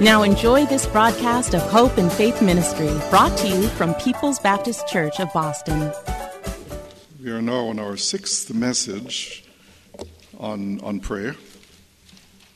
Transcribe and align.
Now 0.00 0.22
enjoy 0.22 0.64
this 0.64 0.86
broadcast 0.86 1.56
of 1.56 1.62
Hope 1.62 1.98
and 1.98 2.10
Faith 2.12 2.40
Ministry, 2.40 2.86
brought 3.10 3.36
to 3.38 3.48
you 3.48 3.66
from 3.66 3.94
People's 3.94 4.38
Baptist 4.38 4.86
Church 4.86 5.18
of 5.18 5.32
Boston. 5.32 5.92
We 7.20 7.32
are 7.32 7.42
now 7.42 7.66
on 7.66 7.80
our 7.80 7.96
sixth 7.96 8.54
message 8.54 9.44
on, 10.38 10.80
on 10.82 11.00
prayer. 11.00 11.34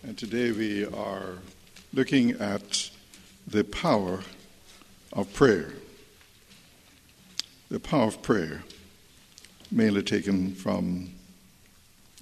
And 0.05 0.17
today 0.17 0.53
we 0.53 0.87
are 0.87 1.39
looking 1.93 2.31
at 2.41 2.91
the 3.45 3.65
power 3.65 4.21
of 5.13 5.33
prayer. 5.33 5.73
The 7.71 7.81
power 7.81 8.07
of 8.07 8.23
prayer, 8.23 8.63
mainly 9.69 10.05
taken 10.05 10.55
from 10.55 11.11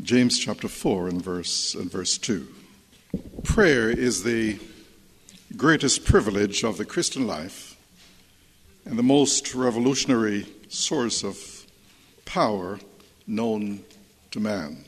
James 0.01 0.39
chapter 0.39 0.67
4 0.67 1.09
and 1.09 1.23
verse, 1.23 1.75
and 1.75 1.91
verse 1.91 2.17
2. 2.17 2.49
Prayer 3.45 3.91
is 3.91 4.23
the 4.23 4.59
greatest 5.57 6.05
privilege 6.05 6.63
of 6.63 6.79
the 6.79 6.85
Christian 6.85 7.27
life 7.27 7.77
and 8.85 8.99
the 8.99 9.03
most 9.03 9.55
revolutionary 9.55 10.47
source 10.69 11.25
of 11.25 11.67
power 12.25 12.79
known 13.27 13.81
to 14.31 14.41
man. 14.41 14.85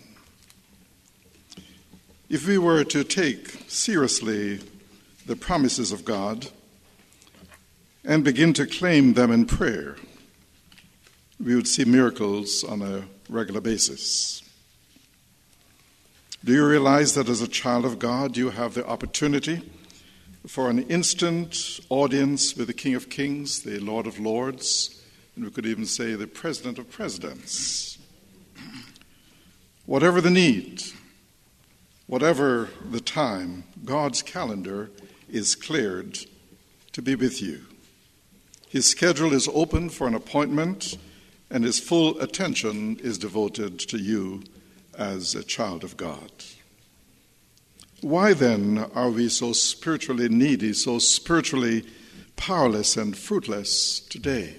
If 2.29 2.47
we 2.47 2.59
were 2.59 2.85
to 2.85 3.05
take 3.05 3.65
seriously 3.69 4.61
the 5.27 5.37
promises 5.37 5.93
of 5.93 6.05
God 6.05 6.49
and 8.05 8.25
begin 8.25 8.53
to 8.55 8.67
claim 8.67 9.15
them 9.15 9.31
in 9.31 9.47
prayer, 9.47 9.97
we 11.39 11.55
would 11.55 11.69
see 11.69 11.85
miracles 11.85 12.65
on 12.65 12.83
a 12.83 13.05
regular 13.29 13.61
basis. 13.61 14.43
Do 16.45 16.53
you 16.53 16.67
realize 16.67 17.15
that 17.15 17.29
as 17.29 17.43
a 17.43 17.49
child 17.49 17.85
of 17.85 17.99
God, 17.99 18.37
you 18.37 18.51
have 18.51 18.75
the 18.75 18.87
opportunity? 18.87 19.63
For 20.47 20.69
an 20.69 20.81
instant 20.91 21.81
audience 21.89 22.57
with 22.57 22.67
the 22.67 22.73
King 22.73 22.95
of 22.95 23.09
Kings, 23.09 23.63
the 23.63 23.79
Lord 23.79 24.07
of 24.07 24.19
Lords, 24.19 25.03
and 25.37 25.45
we 25.45 25.51
could 25.51 25.67
even 25.67 25.87
say 25.87 26.15
the 26.15 26.27
President 26.27 26.79
of 26.79 26.91
Presidents. 26.91 27.99
Whatever 29.87 30.21
the 30.21 30.31
need, 30.31 30.83
whatever 32.07 32.71
the 32.91 33.01
time, 33.01 33.65
God's 33.85 34.23
calendar 34.23 34.91
is 35.31 35.55
cleared 35.55 36.19
to 36.93 37.03
be 37.03 37.15
with 37.15 37.41
you. 37.41 37.61
His 38.69 38.91
schedule 38.91 39.33
is 39.33 39.49
open 39.53 39.91
for 39.91 40.09
an 40.09 40.15
appointment, 40.15 40.99
and 41.51 41.63
his 41.63 41.79
full 41.79 42.19
attention 42.21 42.99
is 42.99 43.17
devoted 43.17 43.79
to 43.79 43.99
you 43.99 44.43
as 44.99 45.35
a 45.35 45.45
child 45.45 45.85
of 45.85 45.97
God. 45.97 46.31
Why 48.03 48.35
then 48.35 48.79
are 48.97 49.11
we 49.11 49.29
so 49.29 49.53
spiritually 49.53 50.29
needy, 50.29 50.73
so 50.73 50.99
spiritually 50.99 51.85
powerless 52.35 52.97
and 52.97 53.17
fruitless 53.17 54.01
today 54.01 54.57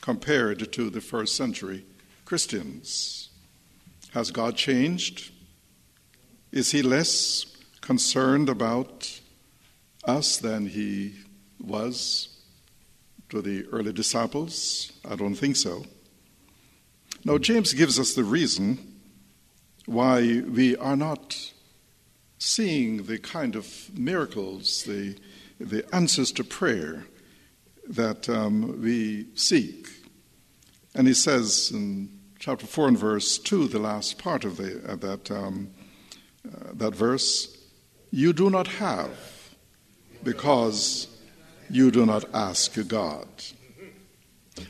compared 0.00 0.72
to 0.72 0.88
the 0.88 1.02
first 1.02 1.36
century 1.36 1.84
Christians? 2.24 3.28
Has 4.14 4.30
God 4.30 4.56
changed? 4.56 5.30
Is 6.50 6.70
he 6.70 6.80
less 6.80 7.44
concerned 7.82 8.48
about 8.48 9.20
us 10.04 10.38
than 10.38 10.68
he 10.68 11.16
was 11.60 12.34
to 13.28 13.42
the 13.42 13.66
early 13.70 13.92
disciples? 13.92 14.90
I 15.06 15.16
don't 15.16 15.34
think 15.34 15.56
so. 15.56 15.84
Now, 17.26 17.36
James 17.36 17.74
gives 17.74 17.98
us 18.00 18.14
the 18.14 18.24
reason 18.24 19.00
why 19.84 20.40
we 20.48 20.74
are 20.78 20.96
not 20.96 21.52
seeing 22.38 23.04
the 23.04 23.18
kind 23.18 23.56
of 23.56 23.90
miracles, 23.98 24.84
the, 24.84 25.16
the 25.58 25.84
answers 25.94 26.32
to 26.32 26.44
prayer 26.44 27.04
that 27.88 28.28
um, 28.28 28.80
we 28.82 29.26
seek. 29.34 29.88
And 30.94 31.06
he 31.06 31.14
says 31.14 31.70
in 31.72 32.10
chapter 32.38 32.66
4 32.66 32.88
and 32.88 32.98
verse 32.98 33.38
2, 33.38 33.68
the 33.68 33.78
last 33.78 34.18
part 34.18 34.44
of 34.44 34.56
the, 34.56 34.80
uh, 34.86 34.96
that, 34.96 35.30
um, 35.30 35.70
uh, 36.46 36.72
that 36.74 36.94
verse, 36.94 37.56
you 38.10 38.32
do 38.32 38.50
not 38.50 38.66
have 38.66 39.10
because 40.22 41.08
you 41.70 41.90
do 41.90 42.06
not 42.06 42.24
ask 42.32 42.76
God. 42.88 43.26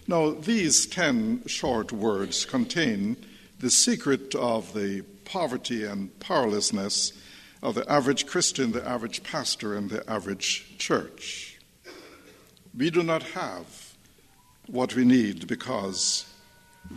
Now, 0.06 0.30
these 0.30 0.86
10 0.86 1.44
short 1.46 1.92
words 1.92 2.44
contain 2.44 3.16
the 3.58 3.70
secret 3.70 4.34
of 4.34 4.74
the 4.74 5.02
poverty 5.24 5.84
and 5.84 6.18
powerlessness 6.20 7.12
of 7.62 7.74
the 7.74 7.90
average 7.90 8.26
Christian, 8.26 8.72
the 8.72 8.86
average 8.86 9.22
pastor, 9.22 9.74
and 9.74 9.90
the 9.90 10.08
average 10.08 10.78
church. 10.78 11.58
We 12.76 12.90
do 12.90 13.02
not 13.02 13.22
have 13.22 13.94
what 14.66 14.94
we 14.94 15.04
need 15.04 15.46
because 15.46 16.26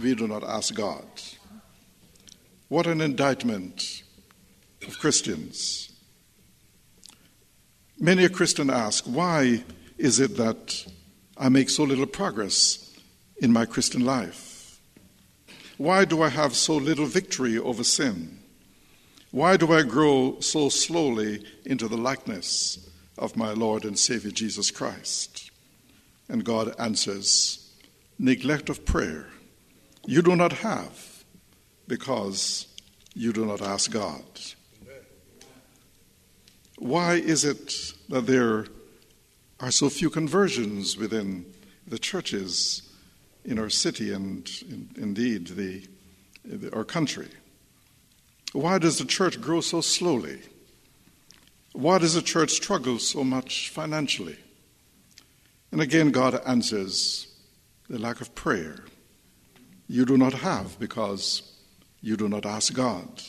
we 0.02 0.14
do 0.14 0.28
not 0.28 0.44
ask 0.44 0.74
God. 0.74 1.06
What 2.68 2.88
an 2.88 3.02
indictment 3.02 4.04
of 4.88 5.00
Christians. 5.00 5.92
Many 8.00 8.26
a 8.26 8.30
Christian 8.30 8.70
ask, 8.70 9.06
why 9.06 9.64
is 9.98 10.20
it 10.20 10.38
that 10.38 10.86
I 11.38 11.50
make 11.50 11.70
so 11.70 11.84
little 11.84 12.06
progress 12.06 12.96
in 13.42 13.52
my 13.52 13.66
Christian 13.66 14.06
life? 14.06 14.80
Why 15.78 16.06
do 16.06 16.22
I 16.22 16.30
have 16.30 16.56
so 16.56 16.76
little 16.76 17.08
victory 17.08 17.58
over 17.58 17.84
sin? 17.84 18.41
Why 19.32 19.56
do 19.56 19.72
I 19.72 19.84
grow 19.84 20.40
so 20.42 20.68
slowly 20.68 21.46
into 21.66 21.88
the 21.88 21.98
likeness 21.98 22.90
of 23.18 23.38
my 23.38 23.54
Lord 23.54 23.86
and 23.86 23.98
Savior 23.98 24.32
Jesus 24.32 24.72
Christ? 24.72 25.52
And 26.28 26.44
God 26.44 26.76
answers, 26.78 27.72
Neglect 28.20 28.70
of 28.70 28.86
prayer 28.86 29.30
you 30.06 30.22
do 30.22 30.36
not 30.36 30.52
have 30.52 31.24
because 31.88 32.68
you 33.14 33.32
do 33.32 33.46
not 33.46 33.62
ask 33.62 33.92
God. 33.92 34.24
Why 36.78 37.16
is 37.16 37.46
it 37.46 37.94
that 38.10 38.26
there 38.26 38.66
are 39.60 39.72
so 39.72 39.90
few 39.90 40.10
conversions 40.10 40.98
within 40.98 41.46
the 41.88 42.00
churches 42.00 42.92
in 43.46 43.60
our 43.60 43.70
city 43.70 44.12
and 44.12 44.50
in, 44.68 44.90
indeed 44.98 45.48
the, 45.48 45.86
the, 46.44 46.76
our 46.76 46.84
country? 46.84 47.30
Why 48.54 48.80
does 48.80 48.98
the 48.98 49.06
church 49.06 49.40
grow 49.40 49.62
so 49.62 49.82
slowly? 49.82 50.42
Why 51.74 52.00
does 52.00 52.16
the 52.16 52.22
church 52.22 52.52
struggle 52.52 53.00
so 53.00 53.24
much 53.24 53.70
financially? 53.70 54.38
And 55.72 55.80
again, 55.80 56.12
God 56.12 56.42
answers 56.46 57.28
the 57.90 57.98
lack 57.98 58.20
of 58.20 58.36
prayer. 58.36 58.84
You 59.88 60.06
do 60.06 60.18
not 60.18 60.34
have 60.34 60.78
because 60.80 61.44
you 62.02 62.18
do 62.18 62.28
not 62.28 62.46
ask 62.46 62.74
God. 62.74 63.22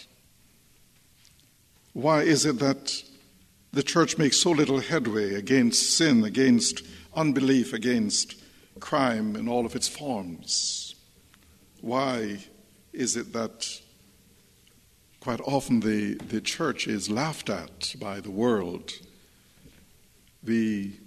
Why 1.93 2.23
is 2.23 2.45
it 2.45 2.59
that 2.59 3.03
the 3.73 3.83
church 3.83 4.19
makes 4.19 4.39
so 4.39 4.51
little 4.51 4.81
headway 4.81 5.35
against 5.35 5.97
sin, 5.97 6.25
against 6.25 6.83
unbelief, 7.15 7.73
against 7.73 8.43
crime 8.81 9.37
in 9.37 9.49
all 9.49 9.67
of 9.67 9.77
its 9.77 9.89
forms? 9.89 10.97
Why 11.81 12.39
is 12.93 13.17
it 13.17 13.33
that 13.35 13.82
quite 15.23 15.41
often 15.43 15.79
the, 15.79 16.15
the 16.15 16.41
church 16.41 16.89
is 16.89 17.09
laughed 17.09 17.49
at 17.49 17.95
by 18.01 18.19
the 18.19 18.31
world. 18.31 18.91
We 20.45 20.99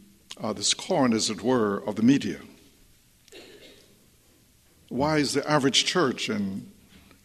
uh, 0.42 0.54
the 0.54 0.64
scorn, 0.64 1.12
as 1.12 1.30
it 1.30 1.42
were, 1.44 1.84
of 1.86 1.98
the 1.98 2.02
media. 2.02 2.40
Why 4.88 5.18
is 5.18 5.34
the 5.34 5.50
average 5.50 5.84
church 5.84 6.30
and 6.30 6.72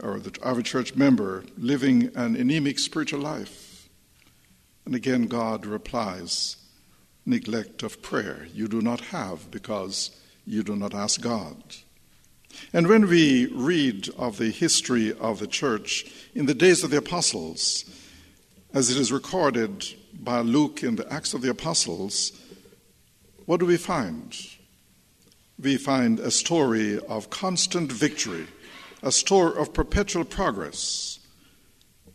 or 0.02 0.18
the 0.18 0.36
average 0.44 0.66
church 0.66 0.96
member 0.96 1.44
living 1.56 2.10
an 2.16 2.34
anemic 2.34 2.80
spiritual 2.80 3.20
life? 3.20 3.88
And 4.84 4.96
again, 4.96 5.28
God 5.28 5.66
replies, 5.66 6.56
neglect 7.24 7.84
of 7.84 8.02
prayer. 8.02 8.48
You 8.52 8.66
do 8.66 8.80
not 8.80 9.00
have 9.12 9.48
because 9.52 10.10
you 10.44 10.64
do 10.64 10.74
not 10.74 10.92
ask 10.92 11.20
God. 11.20 11.62
And 12.72 12.86
when 12.86 13.08
we 13.08 13.46
read 13.46 14.08
of 14.16 14.38
the 14.38 14.50
history 14.50 15.12
of 15.12 15.38
the 15.40 15.46
church 15.46 16.06
in 16.34 16.46
the 16.46 16.54
days 16.54 16.84
of 16.84 16.90
the 16.90 16.98
apostles, 16.98 17.84
as 18.72 18.90
it 18.90 18.96
is 18.96 19.10
recorded 19.10 19.84
by 20.14 20.40
Luke 20.40 20.82
in 20.82 20.96
the 20.96 21.12
Acts 21.12 21.34
of 21.34 21.42
the 21.42 21.50
Apostles, 21.50 22.32
what 23.46 23.58
do 23.58 23.66
we 23.66 23.76
find? 23.76 24.36
We 25.58 25.76
find 25.76 26.20
a 26.20 26.30
story 26.30 27.00
of 27.00 27.30
constant 27.30 27.90
victory, 27.90 28.46
a 29.02 29.10
story 29.10 29.58
of 29.60 29.74
perpetual 29.74 30.24
progress. 30.24 31.18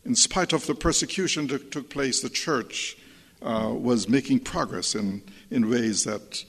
In 0.05 0.15
spite 0.15 0.53
of 0.53 0.65
the 0.65 0.75
persecution 0.75 1.47
that 1.47 1.71
took 1.71 1.89
place, 1.89 2.21
the 2.21 2.29
church 2.29 2.97
uh, 3.41 3.71
was 3.73 4.07
making 4.07 4.39
progress 4.39 4.95
in, 4.95 5.23
in 5.51 5.69
ways 5.69 6.03
that 6.05 6.45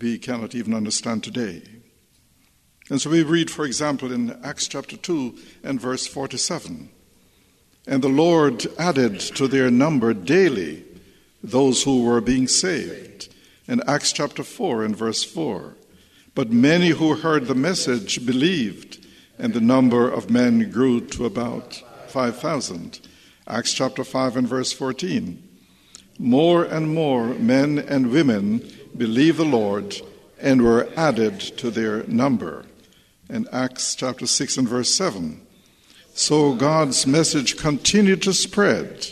we 0.00 0.18
cannot 0.18 0.54
even 0.54 0.74
understand 0.74 1.22
today. 1.22 1.62
And 2.90 3.00
so 3.00 3.08
we 3.08 3.22
read, 3.22 3.50
for 3.50 3.64
example, 3.64 4.12
in 4.12 4.38
Acts 4.44 4.68
chapter 4.68 4.96
2 4.96 5.34
and 5.62 5.80
verse 5.80 6.06
47 6.06 6.90
And 7.86 8.02
the 8.02 8.10
Lord 8.10 8.66
added 8.78 9.20
to 9.20 9.48
their 9.48 9.70
number 9.70 10.12
daily 10.12 10.84
those 11.42 11.82
who 11.84 12.04
were 12.04 12.20
being 12.20 12.46
saved. 12.46 13.32
In 13.66 13.82
Acts 13.86 14.12
chapter 14.12 14.42
4 14.42 14.84
and 14.84 14.94
verse 14.94 15.24
4 15.24 15.74
But 16.34 16.50
many 16.50 16.90
who 16.90 17.14
heard 17.16 17.46
the 17.46 17.54
message 17.54 18.26
believed, 18.26 19.04
and 19.38 19.54
the 19.54 19.62
number 19.62 20.10
of 20.10 20.28
men 20.28 20.70
grew 20.70 21.00
to 21.00 21.24
about 21.24 21.82
5,000. 22.08 23.00
Acts 23.48 23.72
chapter 23.72 24.04
5 24.04 24.36
and 24.36 24.46
verse 24.46 24.74
14 24.74 25.42
More 26.18 26.64
and 26.64 26.94
more 26.94 27.28
men 27.28 27.78
and 27.78 28.10
women 28.10 28.70
believed 28.94 29.38
the 29.38 29.44
Lord 29.46 29.96
and 30.38 30.60
were 30.60 30.90
added 30.96 31.40
to 31.40 31.70
their 31.70 32.02
number 32.02 32.66
in 33.28 33.48
Acts 33.52 33.94
chapter 33.94 34.26
6 34.26 34.58
and 34.58 34.68
verse 34.68 34.90
7. 34.90 35.40
So 36.14 36.54
God's 36.54 37.06
message 37.06 37.56
continued 37.56 38.22
to 38.22 38.32
spread. 38.32 39.06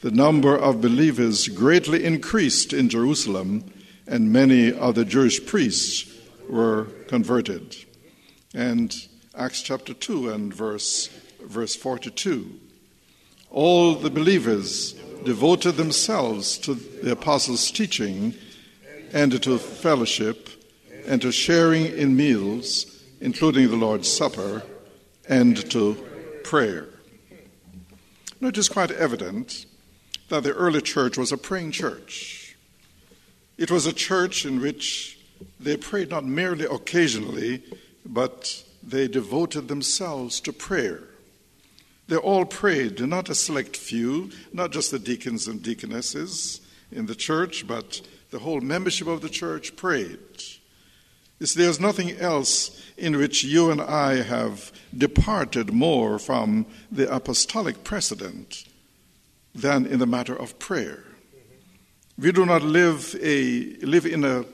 The 0.00 0.10
number 0.10 0.56
of 0.56 0.80
believers 0.80 1.48
greatly 1.48 2.04
increased 2.04 2.72
in 2.72 2.88
Jerusalem, 2.88 3.70
and 4.06 4.32
many 4.32 4.72
other 4.72 5.04
Jewish 5.04 5.44
priests 5.44 6.10
were 6.48 6.84
converted. 7.08 7.76
And 8.54 8.94
Acts 9.36 9.62
chapter 9.62 9.92
2 9.92 10.30
and 10.30 10.54
verse, 10.54 11.08
verse 11.42 11.74
42. 11.76 12.50
All 13.50 13.94
the 13.94 14.10
believers 14.10 14.94
devoted 15.24 15.76
themselves 15.76 16.58
to 16.58 16.74
the 16.74 17.12
apostles' 17.12 17.70
teaching 17.70 18.34
and 19.12 19.42
to 19.42 19.58
fellowship 19.58 20.48
and 21.06 21.20
to 21.22 21.32
sharing 21.32 21.86
in 21.86 22.16
meals 22.16 22.97
including 23.20 23.68
the 23.68 23.76
Lord's 23.76 24.10
Supper, 24.10 24.62
and 25.28 25.70
to 25.70 25.94
prayer. 26.44 26.88
Now, 28.40 28.48
it 28.48 28.58
is 28.58 28.68
quite 28.68 28.90
evident 28.90 29.66
that 30.28 30.42
the 30.42 30.54
early 30.54 30.80
church 30.80 31.18
was 31.18 31.32
a 31.32 31.36
praying 31.36 31.72
church. 31.72 32.56
It 33.56 33.70
was 33.70 33.86
a 33.86 33.92
church 33.92 34.46
in 34.46 34.60
which 34.60 35.18
they 35.58 35.76
prayed 35.76 36.10
not 36.10 36.24
merely 36.24 36.64
occasionally, 36.64 37.62
but 38.06 38.62
they 38.82 39.08
devoted 39.08 39.68
themselves 39.68 40.40
to 40.40 40.52
prayer. 40.52 41.02
They 42.06 42.16
all 42.16 42.44
prayed, 42.44 43.00
not 43.06 43.28
a 43.28 43.34
select 43.34 43.76
few, 43.76 44.30
not 44.52 44.70
just 44.70 44.90
the 44.90 44.98
deacons 44.98 45.46
and 45.46 45.62
deaconesses 45.62 46.60
in 46.90 47.06
the 47.06 47.14
church, 47.14 47.66
but 47.66 48.00
the 48.30 48.38
whole 48.38 48.60
membership 48.60 49.08
of 49.08 49.20
the 49.20 49.28
church 49.28 49.76
prayed. 49.76 50.18
There's 51.38 51.80
nothing 51.80 52.18
else 52.18 52.82
in 52.96 53.16
which 53.16 53.44
you 53.44 53.70
and 53.70 53.80
I 53.80 54.22
have 54.22 54.72
departed 54.96 55.72
more 55.72 56.18
from 56.18 56.66
the 56.90 57.12
apostolic 57.14 57.84
precedent 57.84 58.64
than 59.54 59.86
in 59.86 59.98
the 59.98 60.06
matter 60.06 60.34
of 60.34 60.58
prayer. 60.58 61.04
We 62.18 62.32
do 62.32 62.44
not 62.44 62.62
live, 62.62 63.14
a, 63.22 63.76
live 63.82 64.04
in 64.04 64.24
a 64.24 64.44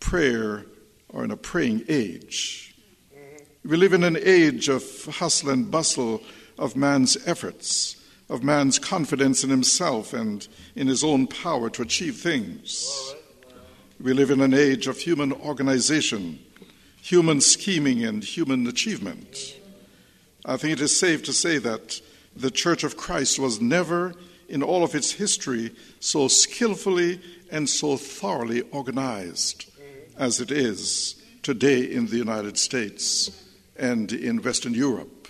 prayer 0.00 0.66
or 1.08 1.24
in 1.24 1.30
a 1.30 1.36
praying 1.36 1.84
age. 1.88 2.74
We 3.64 3.76
live 3.76 3.92
in 3.92 4.02
an 4.02 4.18
age 4.20 4.68
of 4.68 4.82
hustle 5.06 5.50
and 5.50 5.70
bustle 5.70 6.22
of 6.58 6.74
man's 6.74 7.16
efforts, 7.26 7.96
of 8.28 8.42
man's 8.42 8.78
confidence 8.78 9.44
in 9.44 9.50
himself 9.50 10.12
and 10.12 10.46
in 10.74 10.88
his 10.88 11.04
own 11.04 11.26
power 11.28 11.70
to 11.70 11.82
achieve 11.82 12.16
things. 12.16 13.14
We 13.98 14.12
live 14.12 14.30
in 14.30 14.42
an 14.42 14.52
age 14.52 14.86
of 14.88 14.98
human 14.98 15.32
organization 15.32 16.40
human 17.00 17.40
scheming 17.40 18.04
and 18.04 18.24
human 18.24 18.66
achievement. 18.66 19.56
I 20.44 20.56
think 20.56 20.72
it 20.72 20.80
is 20.80 20.98
safe 20.98 21.22
to 21.22 21.32
say 21.32 21.58
that 21.58 22.00
the 22.34 22.50
Church 22.50 22.82
of 22.82 22.96
Christ 22.96 23.38
was 23.38 23.60
never, 23.60 24.12
in 24.48 24.60
all 24.60 24.82
of 24.82 24.96
its 24.96 25.12
history, 25.12 25.70
so 26.00 26.26
skillfully 26.26 27.20
and 27.48 27.68
so 27.68 27.96
thoroughly 27.96 28.62
organized 28.72 29.70
as 30.18 30.40
it 30.40 30.50
is 30.50 31.14
today 31.42 31.80
in 31.80 32.06
the 32.06 32.16
United 32.16 32.58
States 32.58 33.44
and 33.76 34.12
in 34.12 34.42
Western 34.42 34.74
Europe. 34.74 35.28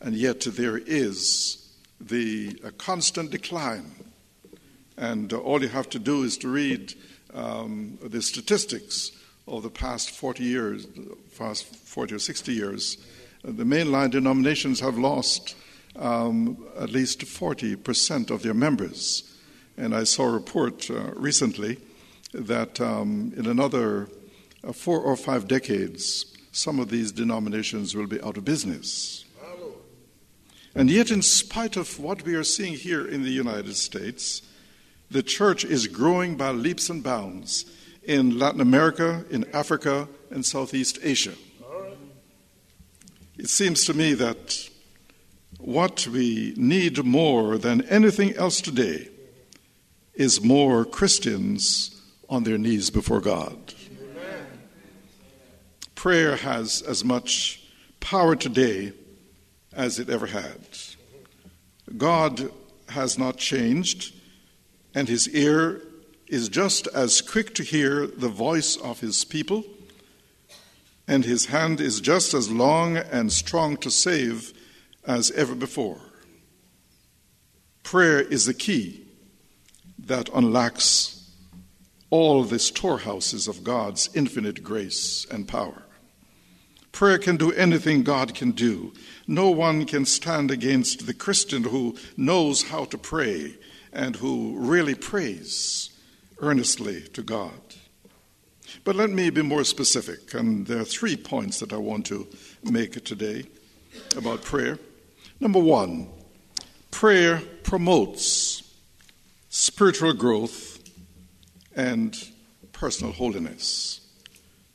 And 0.00 0.14
yet 0.14 0.42
there 0.42 0.78
is 0.78 1.74
the 2.00 2.54
constant 2.78 3.32
decline. 3.32 3.90
And 4.96 5.32
all 5.32 5.60
you 5.60 5.68
have 5.68 5.88
to 5.90 5.98
do 5.98 6.22
is 6.22 6.38
to 6.38 6.48
read 6.48 6.94
um, 7.34 7.98
the 8.02 8.22
statistics 8.22 9.12
of 9.46 9.62
the 9.62 9.70
past 9.70 10.10
40 10.10 10.44
years, 10.44 10.86
past 11.38 11.64
40 11.66 12.14
or 12.14 12.18
60 12.18 12.52
years, 12.52 12.98
the 13.42 13.64
mainline 13.64 14.10
denominations 14.10 14.80
have 14.80 14.98
lost 14.98 15.54
um, 15.96 16.64
at 16.78 16.90
least 16.90 17.20
40% 17.20 18.30
of 18.30 18.42
their 18.42 18.54
members. 18.54 19.38
And 19.76 19.94
I 19.94 20.04
saw 20.04 20.24
a 20.24 20.30
report 20.30 20.90
uh, 20.90 21.12
recently 21.14 21.78
that 22.32 22.80
um, 22.80 23.32
in 23.36 23.46
another 23.46 24.08
uh, 24.62 24.72
four 24.72 25.00
or 25.00 25.16
five 25.16 25.48
decades, 25.48 26.36
some 26.52 26.78
of 26.78 26.90
these 26.90 27.12
denominations 27.12 27.94
will 27.94 28.06
be 28.06 28.20
out 28.20 28.36
of 28.36 28.44
business. 28.44 29.24
And 30.74 30.88
yet, 30.88 31.10
in 31.10 31.22
spite 31.22 31.76
of 31.76 31.98
what 31.98 32.22
we 32.22 32.34
are 32.34 32.44
seeing 32.44 32.74
here 32.74 33.04
in 33.04 33.22
the 33.22 33.30
United 33.30 33.74
States, 33.74 34.42
the 35.10 35.22
church 35.22 35.64
is 35.64 35.86
growing 35.86 36.36
by 36.36 36.50
leaps 36.50 36.88
and 36.88 37.02
bounds 37.02 37.64
in 38.02 38.38
Latin 38.38 38.60
America, 38.60 39.24
in 39.30 39.44
Africa, 39.52 40.08
and 40.30 40.44
Southeast 40.46 40.98
Asia. 41.02 41.34
It 43.36 43.48
seems 43.48 43.84
to 43.86 43.94
me 43.94 44.14
that 44.14 44.68
what 45.58 46.06
we 46.06 46.54
need 46.56 47.04
more 47.04 47.58
than 47.58 47.82
anything 47.82 48.34
else 48.34 48.60
today 48.60 49.08
is 50.14 50.42
more 50.42 50.84
Christians 50.84 52.00
on 52.28 52.44
their 52.44 52.58
knees 52.58 52.90
before 52.90 53.20
God. 53.20 53.74
Prayer 55.94 56.36
has 56.36 56.82
as 56.82 57.04
much 57.04 57.62
power 57.98 58.36
today 58.36 58.92
as 59.72 59.98
it 59.98 60.08
ever 60.08 60.26
had. 60.26 60.60
God 61.96 62.50
has 62.88 63.18
not 63.18 63.36
changed, 63.36 64.14
and 64.94 65.08
his 65.08 65.28
ear 65.28 65.82
is 66.26 66.48
just 66.48 66.86
as 66.88 67.20
quick 67.20 67.54
to 67.54 67.62
hear 67.62 68.06
the 68.06 68.28
voice 68.28 68.76
of 68.76 69.00
his 69.00 69.24
people, 69.24 69.64
and 71.08 71.24
his 71.24 71.46
hand 71.46 71.80
is 71.80 72.00
just 72.00 72.34
as 72.34 72.50
long 72.50 72.96
and 72.96 73.32
strong 73.32 73.76
to 73.76 73.90
save 73.90 74.52
as 75.04 75.30
ever 75.32 75.54
before. 75.54 76.00
Prayer 77.82 78.20
is 78.20 78.46
the 78.46 78.54
key 78.54 79.04
that 79.98 80.28
unlocks 80.32 81.32
all 82.10 82.44
the 82.44 82.58
storehouses 82.58 83.48
of 83.48 83.64
God's 83.64 84.08
infinite 84.14 84.62
grace 84.62 85.26
and 85.30 85.46
power. 85.48 85.82
Prayer 86.92 87.18
can 87.18 87.36
do 87.36 87.52
anything 87.52 88.02
God 88.02 88.34
can 88.34 88.50
do. 88.50 88.92
No 89.26 89.50
one 89.50 89.86
can 89.86 90.04
stand 90.04 90.50
against 90.50 91.06
the 91.06 91.14
Christian 91.14 91.64
who 91.64 91.96
knows 92.16 92.64
how 92.64 92.84
to 92.86 92.98
pray 92.98 93.54
and 93.92 94.16
who 94.16 94.56
really 94.58 94.94
prays 94.94 95.90
earnestly 96.40 97.02
to 97.12 97.22
God. 97.22 97.60
But 98.84 98.96
let 98.96 99.10
me 99.10 99.30
be 99.30 99.42
more 99.42 99.64
specific, 99.64 100.32
and 100.34 100.66
there 100.66 100.80
are 100.80 100.84
three 100.84 101.16
points 101.16 101.60
that 101.60 101.72
I 101.72 101.76
want 101.76 102.06
to 102.06 102.26
make 102.62 103.02
today 103.04 103.44
about 104.16 104.42
prayer. 104.42 104.78
Number 105.40 105.58
one, 105.58 106.08
prayer 106.90 107.42
promotes 107.62 108.62
spiritual 109.48 110.12
growth 110.12 110.78
and 111.74 112.16
personal 112.72 113.12
holiness. 113.12 114.00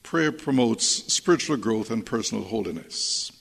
Prayer 0.04 0.32
promotes 0.32 0.86
spiritual 1.12 1.58
growth 1.58 1.90
and 1.90 2.06
personal 2.06 2.44
holiness. 2.44 3.32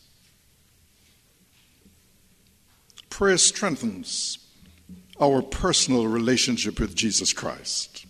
Prayer 3.11 3.37
strengthens 3.37 4.39
our 5.21 5.43
personal 5.43 6.07
relationship 6.07 6.81
with 6.81 6.95
Jesus 6.95 7.33
Christ. 7.33 8.07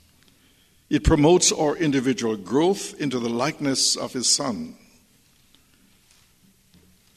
It 0.91 1.05
promotes 1.05 1.53
our 1.53 1.77
individual 1.77 2.37
growth 2.37 3.01
into 3.01 3.19
the 3.19 3.29
likeness 3.29 3.97
of 3.97 4.13
His 4.13 4.29
Son, 4.29 4.77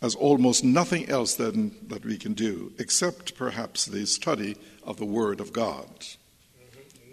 as 0.02 0.16
almost 0.16 0.64
nothing 0.64 1.10
else 1.10 1.36
then 1.36 1.76
that 1.88 2.06
we 2.06 2.18
can 2.18 2.34
do, 2.34 2.72
except 2.80 3.36
perhaps 3.36 3.86
the 3.86 4.06
study 4.06 4.56
of 4.84 4.98
the 4.98 5.06
Word 5.06 5.40
of 5.40 5.54
God. 5.54 5.88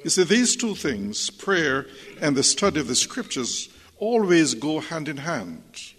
You 0.03 0.11
see, 0.11 0.25
these 0.25 0.55
two 0.55 0.75
things, 0.75 1.31
prayer 1.31 1.87
and 2.21 2.37
the 2.37 2.43
study 2.43 2.79
of 2.79 2.89
the 2.89 2.95
Scriptures, 2.95 3.71
always 3.99 4.55
go 4.55 4.81
hand 4.81 5.09
in 5.09 5.17
hand. 5.19 5.94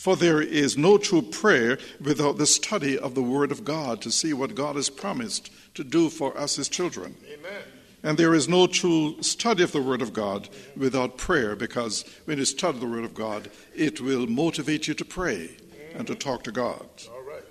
For 0.00 0.16
there 0.16 0.40
is 0.40 0.78
no 0.78 0.96
true 0.96 1.20
prayer 1.20 1.76
without 2.00 2.38
the 2.38 2.46
study 2.46 2.98
of 2.98 3.14
the 3.14 3.22
Word 3.22 3.52
of 3.52 3.66
God 3.66 4.00
to 4.00 4.10
see 4.10 4.32
what 4.32 4.54
God 4.54 4.76
has 4.76 4.88
promised 4.88 5.52
to 5.74 5.84
do 5.84 6.08
for 6.08 6.34
us, 6.38 6.56
His 6.56 6.70
children. 6.70 7.14
Amen. 7.30 7.62
And 8.02 8.16
there 8.16 8.32
is 8.32 8.48
no 8.48 8.66
true 8.66 9.22
study 9.22 9.62
of 9.62 9.72
the 9.72 9.82
Word 9.82 10.00
of 10.00 10.14
God 10.14 10.48
without 10.74 11.18
prayer, 11.18 11.54
because 11.54 12.06
when 12.24 12.38
you 12.38 12.46
study 12.46 12.78
the 12.78 12.86
Word 12.86 13.04
of 13.04 13.12
God, 13.12 13.50
it 13.76 14.00
will 14.00 14.26
motivate 14.26 14.88
you 14.88 14.94
to 14.94 15.04
pray 15.04 15.50
and 15.94 16.06
to 16.06 16.14
talk 16.14 16.44
to 16.44 16.50
God. 16.50 16.88
All 17.12 17.20
right. 17.20 17.44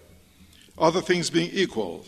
Other 0.75 1.01
things 1.01 1.29
being 1.29 1.51
equal, 1.53 2.07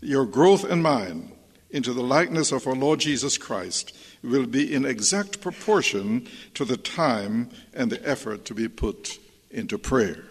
your 0.00 0.24
growth 0.24 0.64
and 0.64 0.82
mine 0.82 1.32
into 1.68 1.92
the 1.92 2.02
likeness 2.02 2.50
of 2.50 2.66
our 2.66 2.74
Lord 2.74 3.00
Jesus 3.00 3.36
Christ 3.36 3.94
will 4.22 4.46
be 4.46 4.72
in 4.72 4.86
exact 4.86 5.42
proportion 5.42 6.26
to 6.54 6.64
the 6.64 6.78
time 6.78 7.50
and 7.74 7.92
the 7.92 8.08
effort 8.08 8.46
to 8.46 8.54
be 8.54 8.66
put 8.66 9.18
into 9.50 9.78
prayer. 9.78 10.24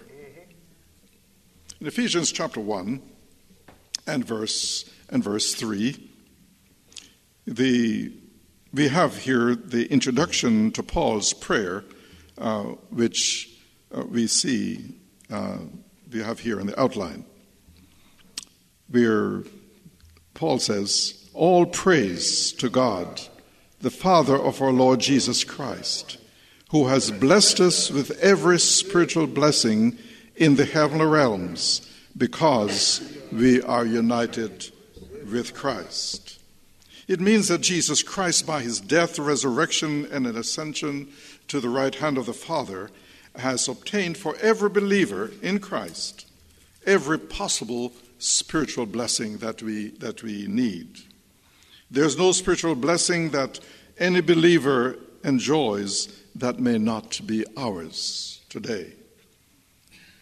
In 1.81 1.87
Ephesians 1.87 2.31
chapter 2.31 2.59
1 2.59 3.01
and 4.07 4.25
verse 4.25 4.89
and 5.09 5.23
verse 5.23 5.53
3, 5.53 6.09
the, 7.45 8.11
we 8.73 8.87
have 8.87 9.17
here 9.17 9.55
the 9.55 9.85
introduction 9.91 10.71
to 10.71 10.83
Paul's 10.83 11.33
prayer, 11.33 11.83
uh, 12.37 12.63
which 12.89 13.49
uh, 13.95 14.03
we 14.03 14.27
see, 14.27 14.95
uh, 15.31 15.57
we 16.11 16.21
have 16.21 16.39
here 16.39 16.59
in 16.59 16.67
the 16.67 16.79
outline, 16.79 17.25
where 18.89 19.43
Paul 20.33 20.59
says, 20.59 21.29
All 21.33 21.65
praise 21.65 22.51
to 22.53 22.69
God, 22.69 23.21
the 23.79 23.91
Father 23.91 24.35
of 24.35 24.61
our 24.61 24.71
Lord 24.71 24.99
Jesus 24.99 25.43
Christ 25.43 26.17
who 26.69 26.87
has 26.87 27.11
blessed 27.11 27.59
us 27.59 27.89
with 27.91 28.11
every 28.19 28.59
spiritual 28.59 29.27
blessing 29.27 29.97
in 30.35 30.55
the 30.55 30.65
heavenly 30.65 31.05
realms 31.05 31.89
because 32.17 33.17
we 33.31 33.61
are 33.61 33.85
united 33.85 34.71
with 35.31 35.53
Christ. 35.53 36.39
It 37.07 37.19
means 37.19 37.47
that 37.47 37.61
Jesus 37.61 38.03
Christ, 38.03 38.45
by 38.45 38.61
his 38.61 38.79
death, 38.79 39.17
resurrection, 39.17 40.07
and 40.11 40.27
an 40.27 40.37
ascension 40.37 41.09
to 41.47 41.59
the 41.59 41.69
right 41.69 41.95
hand 41.95 42.17
of 42.17 42.27
the 42.27 42.33
Father, 42.33 42.91
has 43.35 43.67
obtained 43.67 44.17
for 44.17 44.35
every 44.41 44.69
believer 44.69 45.31
in 45.41 45.59
Christ 45.59 46.25
every 46.85 47.19
possible 47.19 47.93
spiritual 48.17 48.85
blessing 48.85 49.37
that 49.37 49.61
we, 49.61 49.89
that 49.99 50.23
we 50.23 50.47
need. 50.47 50.99
There's 51.91 52.17
no 52.17 52.31
spiritual 52.31 52.75
blessing 52.75 53.29
that 53.31 53.59
any 53.97 54.21
believer 54.21 54.97
enjoys 55.23 56.07
that 56.35 56.59
may 56.59 56.77
not 56.77 57.21
be 57.25 57.45
ours 57.57 58.41
today. 58.49 58.93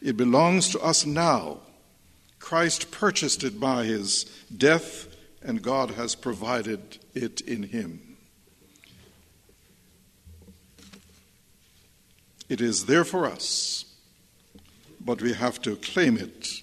It 0.01 0.17
belongs 0.17 0.69
to 0.69 0.79
us 0.79 1.05
now. 1.05 1.59
Christ 2.39 2.91
purchased 2.91 3.43
it 3.43 3.59
by 3.59 3.85
his 3.85 4.25
death, 4.55 5.07
and 5.41 5.61
God 5.61 5.91
has 5.91 6.15
provided 6.15 6.99
it 7.13 7.41
in 7.41 7.63
him. 7.63 8.17
It 12.47 12.61
is 12.61 12.85
there 12.85 13.03
for 13.03 13.25
us, 13.25 13.85
but 15.03 15.21
we 15.21 15.33
have 15.33 15.61
to 15.63 15.75
claim 15.75 16.17
it. 16.17 16.61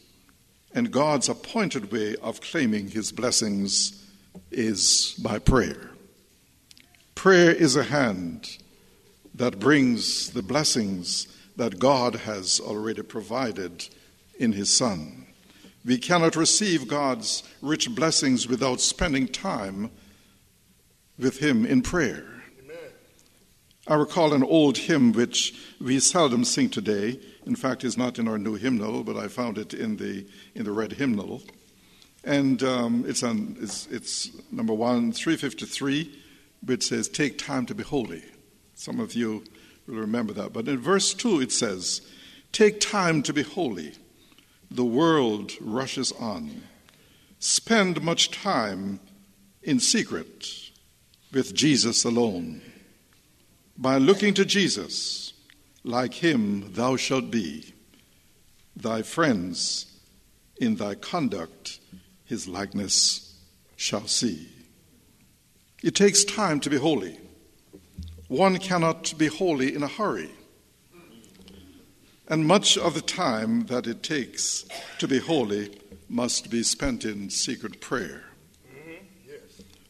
And 0.72 0.90
God's 0.90 1.28
appointed 1.28 1.92
way 1.92 2.16
of 2.16 2.40
claiming 2.40 2.88
his 2.88 3.12
blessings 3.12 4.04
is 4.50 5.14
by 5.22 5.38
prayer. 5.38 5.90
Prayer 7.14 7.52
is 7.52 7.76
a 7.76 7.84
hand 7.84 8.58
that 9.34 9.58
brings 9.58 10.30
the 10.30 10.42
blessings 10.42 11.26
that 11.56 11.78
God 11.78 12.14
has 12.16 12.60
already 12.60 13.02
provided 13.02 13.88
in 14.38 14.52
His 14.52 14.72
Son. 14.72 15.26
We 15.84 15.98
cannot 15.98 16.36
receive 16.36 16.88
God's 16.88 17.42
rich 17.60 17.94
blessings 17.94 18.48
without 18.48 18.80
spending 18.80 19.28
time 19.28 19.90
with 21.18 21.38
Him 21.38 21.66
in 21.66 21.82
prayer. 21.82 22.24
I 23.86 23.96
recall 23.96 24.32
an 24.32 24.42
old 24.42 24.78
hymn 24.78 25.12
which 25.12 25.54
we 25.78 26.00
seldom 26.00 26.44
sing 26.44 26.70
today. 26.70 27.20
In 27.44 27.54
fact, 27.54 27.84
it's 27.84 27.98
not 27.98 28.18
in 28.18 28.28
our 28.28 28.38
new 28.38 28.54
hymnal, 28.54 29.04
but 29.04 29.16
I 29.16 29.28
found 29.28 29.58
it 29.58 29.74
in 29.74 29.98
the 29.98 30.26
in 30.54 30.64
the 30.64 30.72
red 30.72 30.92
hymnal, 30.92 31.42
and 32.24 32.62
um, 32.62 33.04
it's 33.06 33.22
on 33.22 33.58
it's, 33.60 33.86
it's 33.88 34.30
number 34.50 34.72
one, 34.72 35.12
three 35.12 35.36
fifty 35.36 35.66
three, 35.66 36.18
which 36.64 36.84
says, 36.84 37.08
"Take 37.10 37.36
time 37.36 37.66
to 37.66 37.74
be 37.74 37.82
holy." 37.82 38.22
Some 38.75 39.00
of 39.00 39.14
you 39.14 39.45
will 39.87 39.97
remember 39.97 40.33
that. 40.35 40.52
But 40.52 40.69
in 40.69 40.78
verse 40.78 41.14
2, 41.14 41.40
it 41.40 41.52
says, 41.52 42.02
Take 42.52 42.81
time 42.81 43.23
to 43.25 43.33
be 43.33 43.43
holy. 43.43 43.95
The 44.71 44.85
world 44.85 45.52
rushes 45.61 46.12
on. 46.12 46.62
Spend 47.38 48.02
much 48.02 48.31
time 48.31 49.00
in 49.62 49.81
secret 49.81 50.47
with 51.33 51.54
Jesus 51.54 52.04
alone. 52.04 52.62
By 53.76 53.99
looking 53.99 54.35
to 54.35 54.45
Jesus, 54.45 55.33
like 55.83 56.14
him 56.14 56.73
thou 56.73 56.97
shalt 56.97 57.31
be. 57.31 57.75
Thy 58.76 59.02
friends 59.02 59.87
in 60.57 60.76
thy 60.76 60.95
conduct 60.95 61.81
his 62.25 62.49
likeness 62.49 63.38
shall 63.76 64.07
see. 64.07 64.49
It 65.83 65.95
takes 65.95 66.25
time 66.25 66.61
to 66.61 66.71
be 66.71 66.78
holy. 66.78 67.19
One 68.28 68.59
cannot 68.59 69.16
be 69.19 69.26
holy 69.26 69.75
in 69.75 69.83
a 69.83 69.88
hurry. 69.88 70.31
And 72.26 72.47
much 72.47 72.78
of 72.78 72.95
the 72.95 73.02
time 73.02 73.66
that 73.66 73.87
it 73.87 74.02
takes 74.02 74.64
to 74.99 75.07
be 75.07 75.19
holy 75.19 75.78
must 76.09 76.50
be 76.50 76.62
spent 76.62 77.04
in 77.04 77.28
secret 77.28 77.81
prayer. 77.81 78.25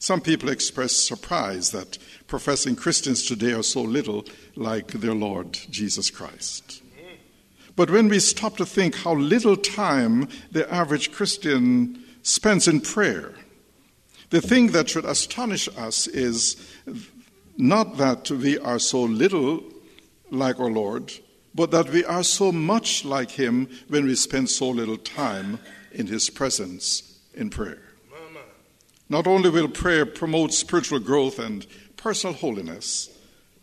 Some 0.00 0.20
people 0.20 0.48
express 0.48 0.92
surprise 0.92 1.70
that 1.70 1.96
professing 2.26 2.76
Christians 2.76 3.24
today 3.24 3.52
are 3.52 3.62
so 3.62 3.80
little 3.82 4.24
like 4.56 4.88
their 4.88 5.14
Lord 5.14 5.52
Jesus 5.70 6.10
Christ. 6.10 6.82
But 7.76 7.90
when 7.90 8.08
we 8.08 8.18
stop 8.18 8.56
to 8.58 8.66
think 8.66 8.96
how 8.96 9.14
little 9.14 9.56
time 9.56 10.28
the 10.50 10.70
average 10.72 11.12
Christian 11.12 12.04
spends 12.22 12.68
in 12.68 12.80
prayer, 12.80 13.34
the 14.30 14.40
thing 14.40 14.72
that 14.72 14.90
should 14.90 15.04
astonish 15.04 15.68
us 15.76 16.06
is 16.06 16.56
not 17.56 17.96
that 17.98 18.30
we 18.30 18.58
are 18.58 18.78
so 18.78 19.02
little 19.02 19.62
like 20.30 20.58
our 20.58 20.70
Lord, 20.70 21.12
but 21.54 21.70
that 21.70 21.90
we 21.90 22.04
are 22.04 22.24
so 22.24 22.50
much 22.50 23.04
like 23.04 23.30
Him 23.30 23.68
when 23.88 24.04
we 24.04 24.16
spend 24.16 24.50
so 24.50 24.70
little 24.70 24.96
time 24.96 25.60
in 25.92 26.06
His 26.06 26.30
presence 26.30 27.20
in 27.34 27.50
prayer. 27.50 27.82
Not 29.08 29.26
only 29.26 29.50
will 29.50 29.68
prayer 29.68 30.06
promote 30.06 30.52
spiritual 30.52 30.98
growth 30.98 31.38
and 31.38 31.66
personal 31.96 32.34
holiness, 32.34 33.10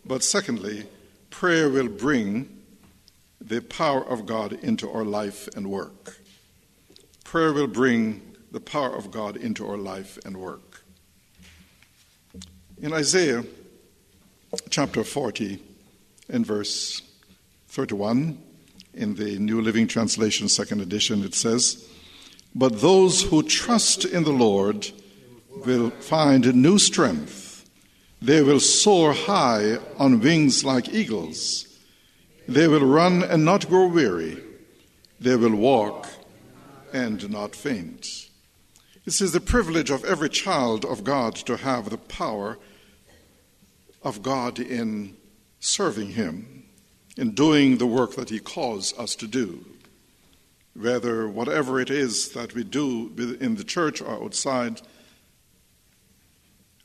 but 0.05 0.23
secondly, 0.23 0.85
prayer 1.29 1.69
will 1.69 1.89
bring 1.89 2.61
the 3.39 3.61
power 3.61 4.07
of 4.07 4.25
God 4.25 4.53
into 4.53 4.89
our 4.89 5.03
life 5.03 5.49
and 5.55 5.69
work. 5.69 6.17
Prayer 7.23 7.51
will 7.53 7.67
bring 7.67 8.21
the 8.51 8.59
power 8.59 8.95
of 8.95 9.11
God 9.11 9.35
into 9.35 9.67
our 9.67 9.77
life 9.77 10.19
and 10.25 10.37
work. 10.37 10.83
In 12.81 12.93
Isaiah 12.93 13.43
chapter 14.69 15.03
40 15.03 15.59
in 16.29 16.43
verse 16.43 17.01
31 17.69 18.37
in 18.93 19.15
the 19.15 19.39
New 19.39 19.61
Living 19.61 19.87
Translation, 19.87 20.49
second 20.49 20.81
edition, 20.81 21.23
it 21.23 21.33
says, 21.33 21.87
But 22.53 22.81
those 22.81 23.23
who 23.23 23.43
trust 23.43 24.03
in 24.03 24.23
the 24.23 24.31
Lord 24.31 24.91
will 25.65 25.89
find 25.91 26.53
new 26.53 26.77
strength. 26.77 27.69
They 28.21 28.41
will 28.41 28.59
soar 28.59 29.13
high 29.13 29.77
on 29.97 30.19
wings 30.19 30.65
like 30.65 30.89
eagles. 30.89 31.67
They 32.47 32.67
will 32.67 32.85
run 32.85 33.23
and 33.23 33.45
not 33.45 33.69
grow 33.69 33.87
weary. 33.87 34.37
They 35.19 35.37
will 35.37 35.55
walk 35.55 36.07
and 36.91 37.29
not 37.29 37.55
faint. 37.55 38.29
This 39.05 39.21
is 39.21 39.31
the 39.31 39.39
privilege 39.39 39.89
of 39.89 40.03
every 40.03 40.29
child 40.29 40.83
of 40.83 41.03
God 41.03 41.35
to 41.35 41.57
have 41.57 41.89
the 41.89 41.97
power 41.97 42.57
of 44.03 44.21
God 44.21 44.59
in 44.59 45.15
serving 45.59 46.11
Him, 46.11 46.63
in 47.17 47.31
doing 47.31 47.77
the 47.77 47.85
work 47.85 48.15
that 48.15 48.29
He 48.29 48.39
calls 48.39 48.97
us 48.97 49.15
to 49.15 49.27
do. 49.27 49.65
Whether 50.73 51.27
whatever 51.27 51.79
it 51.79 51.89
is 51.89 52.29
that 52.29 52.55
we 52.55 52.63
do 52.63 53.37
in 53.39 53.55
the 53.55 53.63
church 53.63 54.01
or 54.01 54.23
outside, 54.23 54.81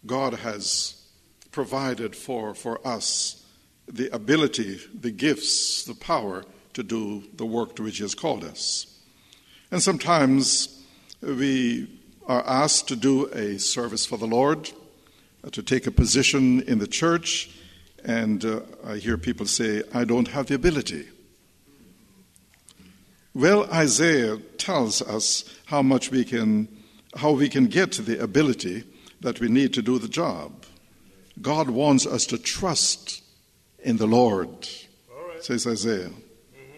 God 0.05 0.35
has 0.35 1.03
provided 1.53 2.15
for, 2.15 2.55
for 2.55 2.87
us 2.87 3.45
the 3.89 4.13
ability, 4.15 4.81
the 4.93 5.11
gifts, 5.11 5.85
the 5.85 5.95
power 5.95 6.45
to 6.75 6.83
do 6.83 7.25
the 7.35 7.47
work 7.47 7.77
to 7.77 7.83
which 7.85 7.99
He 7.99 8.05
has 8.05 8.15
called 8.15 8.45
us. 8.45 8.87
And 9.71 9.83
sometimes 9.83 10.85
we 11.23 11.89
are 12.27 12.45
asked 12.47 12.89
to 12.89 12.97
do 12.97 13.27
a 13.27 13.59
service 13.59 14.05
for 14.05 14.19
the 14.19 14.27
Lord, 14.27 14.71
to 15.53 15.63
take 15.63 15.87
a 15.87 15.91
position 15.91 16.63
in 16.63 16.79
the 16.79 16.87
church, 16.87 17.51
and 18.05 18.45
uh, 18.45 18.61
I 18.85 18.97
hear 18.97 19.17
people 19.17 19.47
say, 19.47 19.83
I 19.95 20.05
don't 20.05 20.29
have 20.29 20.47
the 20.47 20.55
ability. 20.55 21.07
Well, 23.35 23.71
Isaiah 23.71 24.39
tells 24.59 25.03
us 25.03 25.45
how 25.67 25.83
much 25.83 26.11
we 26.11 26.25
can, 26.25 26.69
how 27.17 27.33
we 27.33 27.49
can 27.49 27.67
get 27.67 27.93
the 27.93 28.23
ability 28.23 28.85
that 29.21 29.41
we 29.41 29.49
need 29.49 29.75
to 29.75 29.83
do 29.83 29.99
the 29.99 30.09
job. 30.09 30.65
God 31.43 31.69
wants 31.69 32.07
us 32.07 32.27
to 32.27 32.39
trust 32.39 33.23
in 33.81 33.99
the 33.99 34.07
Lord, 34.07 34.49
right. 34.49 35.45
says 35.45 35.67
Isaiah. 35.67 36.09
Mm-hmm. 36.09 36.77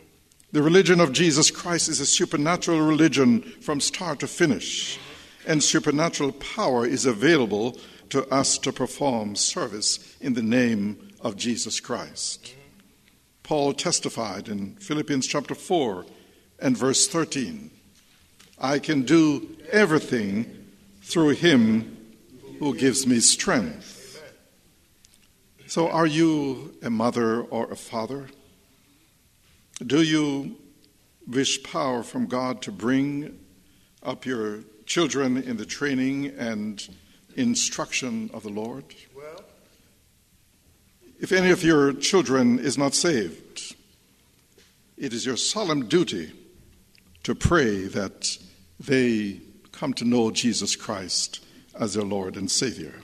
The 0.52 0.62
religion 0.62 1.00
of 1.00 1.12
Jesus 1.12 1.50
Christ 1.50 1.88
is 1.88 2.00
a 2.00 2.06
supernatural 2.06 2.80
religion 2.80 3.42
from 3.60 3.80
start 3.80 4.18
to 4.20 4.26
finish, 4.26 4.96
mm-hmm. 4.98 5.52
and 5.52 5.62
supernatural 5.62 6.32
power 6.32 6.84
is 6.84 7.06
available 7.06 7.78
to 8.10 8.26
us 8.28 8.58
to 8.58 8.72
perform 8.72 9.36
service 9.36 10.16
in 10.20 10.34
the 10.34 10.42
name 10.42 11.10
of 11.20 11.36
Jesus 11.36 11.80
Christ. 11.80 12.54
Paul 13.42 13.72
testified 13.72 14.48
in 14.48 14.76
Philippians 14.76 15.26
chapter 15.26 15.54
4 15.54 16.04
and 16.60 16.76
verse 16.76 17.08
13 17.08 17.70
I 18.60 18.80
can 18.80 19.02
do 19.02 19.56
everything 19.70 20.66
through 21.02 21.30
him 21.30 21.96
who 22.58 22.74
gives 22.74 23.06
me 23.06 23.20
strength. 23.20 24.20
So, 25.66 25.88
are 25.88 26.06
you 26.06 26.74
a 26.82 26.90
mother 26.90 27.42
or 27.42 27.70
a 27.70 27.76
father? 27.76 28.28
Do 29.86 30.02
you 30.02 30.56
wish 31.26 31.62
power 31.62 32.02
from 32.02 32.26
God 32.26 32.62
to 32.62 32.72
bring 32.72 33.38
up 34.02 34.26
your 34.26 34.60
children 34.86 35.36
in 35.36 35.56
the 35.56 35.66
training 35.66 36.26
and 36.38 36.82
instruction 37.38 38.30
of 38.34 38.42
the 38.42 38.50
Lord? 38.50 38.84
Well, 39.16 39.44
if 41.20 41.32
any 41.32 41.50
of 41.50 41.62
your 41.62 41.92
children 41.92 42.58
is 42.58 42.76
not 42.76 42.94
saved, 42.94 43.76
it 44.96 45.12
is 45.12 45.24
your 45.24 45.36
solemn 45.36 45.86
duty 45.86 46.32
to 47.22 47.34
pray 47.34 47.86
that 47.86 48.38
they 48.80 49.40
come 49.72 49.92
to 49.94 50.04
know 50.04 50.30
Jesus 50.30 50.76
Christ 50.76 51.44
as 51.78 51.94
their 51.94 52.04
Lord 52.04 52.36
and 52.36 52.50
Savior. 52.50 52.94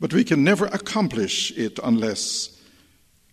But 0.00 0.12
we 0.12 0.22
can 0.22 0.44
never 0.44 0.66
accomplish 0.66 1.50
it 1.56 1.80
unless 1.82 2.56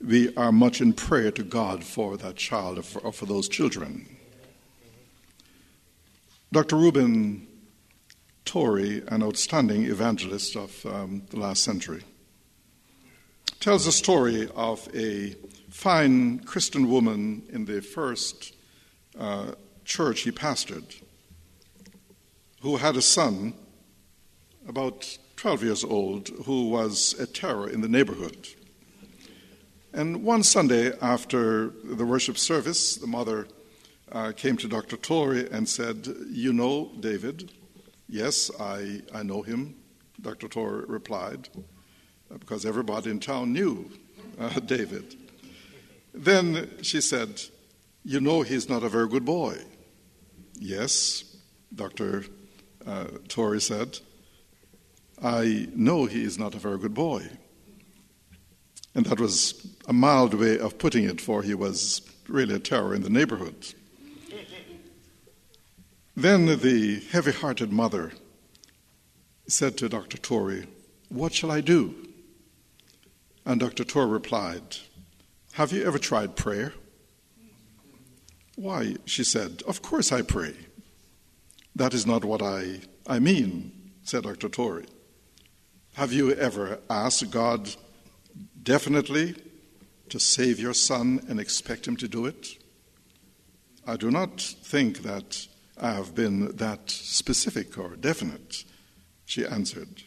we 0.04 0.36
are 0.36 0.52
much 0.52 0.82
in 0.82 0.94
prayer 0.94 1.32
to 1.32 1.44
God 1.44 1.84
for 1.84 2.18
that 2.18 2.38
child 2.38 2.80
or 2.80 2.82
for, 2.82 3.00
or 3.00 3.14
for 3.14 3.26
those 3.28 3.48
children. 3.48 4.08
Dr. 6.52 6.76
Reuben 6.76 7.48
Torrey, 8.46 9.04
an 9.08 9.24
outstanding 9.24 9.86
evangelist 9.86 10.56
of 10.56 10.86
um, 10.86 11.24
the 11.30 11.40
last 11.40 11.64
century, 11.64 12.04
tells 13.60 13.88
a 13.88 13.92
story 13.92 14.50
of 14.56 14.88
a 14.96 15.36
fine 15.70 16.40
Christian 16.40 16.90
woman 16.90 17.44
in 17.52 17.66
the 17.66 17.82
first 17.82 18.54
uh, 19.20 19.54
church 19.84 20.22
he 20.22 20.32
pastored 20.32 21.02
who 22.66 22.78
had 22.78 22.96
a 22.96 23.02
son 23.02 23.54
about 24.68 25.20
12 25.36 25.64
years 25.64 25.84
old 25.84 26.30
who 26.46 26.70
was 26.70 27.14
a 27.20 27.28
terror 27.28 27.70
in 27.70 27.82
the 27.82 27.88
neighborhood. 27.88 28.48
And 29.94 30.24
one 30.24 30.42
Sunday 30.42 30.92
after 31.00 31.70
the 31.84 32.06
worship 32.06 32.40
service, 32.40 32.96
the 32.96 33.06
mother 33.06 33.48
uh, 34.12 34.32
came 34.36 34.58
to 34.58 34.68
Dr. 34.68 34.98
Torrey 34.98 35.48
and 35.52 35.70
said, 35.70 36.08
You 36.30 36.54
know 36.54 36.92
David? 37.00 37.52
Yes, 38.08 38.52
I, 38.60 39.02
I 39.14 39.24
know 39.24 39.42
him, 39.42 39.76
Dr. 40.22 40.48
Torrey 40.48 40.86
replied, 40.88 41.50
uh, 42.32 42.38
because 42.38 42.66
everybody 42.66 43.10
in 43.10 43.20
town 43.20 43.54
knew 43.54 43.90
uh, 44.40 44.60
David. 44.66 45.16
Then 46.14 46.70
she 46.82 47.02
said, 47.02 47.42
You 48.04 48.22
know 48.22 48.42
he's 48.42 48.70
not 48.70 48.84
a 48.84 48.90
very 48.90 49.08
good 49.08 49.26
boy. 49.26 49.58
Yes, 50.60 51.36
Dr. 51.74 52.26
Uh, 52.86 53.06
Torrey 53.28 53.60
said. 53.60 54.00
I 55.22 55.68
know 55.74 56.06
he 56.06 56.24
is 56.24 56.38
not 56.38 56.56
a 56.56 56.60
very 56.60 56.78
good 56.78 56.94
boy. 56.94 57.28
And 58.94 59.06
that 59.08 59.20
was 59.20 59.76
a 59.88 59.94
mild 59.94 60.34
way 60.34 60.60
of 60.60 60.78
putting 60.78 61.06
it, 61.06 61.20
for 61.20 61.42
he 61.42 61.54
was 61.54 62.02
really 62.28 62.56
a 62.56 62.60
terror 62.60 62.94
in 62.94 63.02
the 63.02 63.10
neighborhood. 63.10 63.74
Then 66.16 66.46
the 66.46 67.02
heavy 67.12 67.32
hearted 67.32 67.72
mother 67.72 68.14
said 69.48 69.78
to 69.78 69.90
Dr. 69.90 70.18
Torrey, 70.18 70.68
What 71.10 71.34
shall 71.34 71.52
I 71.52 71.62
do? 71.62 71.94
And 73.46 73.60
Dr. 73.60 73.84
Torrey 73.84 74.10
replied, 74.10 74.78
Have 75.54 75.72
you 75.72 75.86
ever 75.86 76.00
tried 76.00 76.36
prayer? 76.36 76.74
Why, 78.56 78.96
she 79.06 79.24
said, 79.24 79.62
Of 79.68 79.82
course 79.82 80.12
I 80.12 80.22
pray. 80.22 80.56
That 81.76 81.94
is 81.94 82.06
not 82.08 82.24
what 82.24 82.42
I, 82.42 82.80
I 83.06 83.20
mean, 83.20 83.72
said 84.04 84.24
Dr. 84.24 84.48
Torrey. 84.48 84.86
Have 85.96 86.14
you 86.14 86.34
ever 86.34 86.80
asked 86.90 87.30
God 87.32 87.76
definitely 88.64 89.36
to 90.10 90.20
save 90.20 90.60
your 90.60 90.74
son 90.74 91.24
and 91.28 91.40
expect 91.40 91.88
him 91.88 91.98
to 91.98 92.08
do 92.08 92.26
it? 92.26 92.48
I 93.86 93.98
do 93.98 94.10
not 94.10 94.42
think 94.42 95.00
that 95.00 95.48
I 95.80 95.92
have 95.92 96.16
been 96.16 96.56
that 96.56 96.90
specific 96.90 97.78
or 97.78 97.96
definite, 97.96 98.64
she 99.26 99.46
answered. 99.46 100.04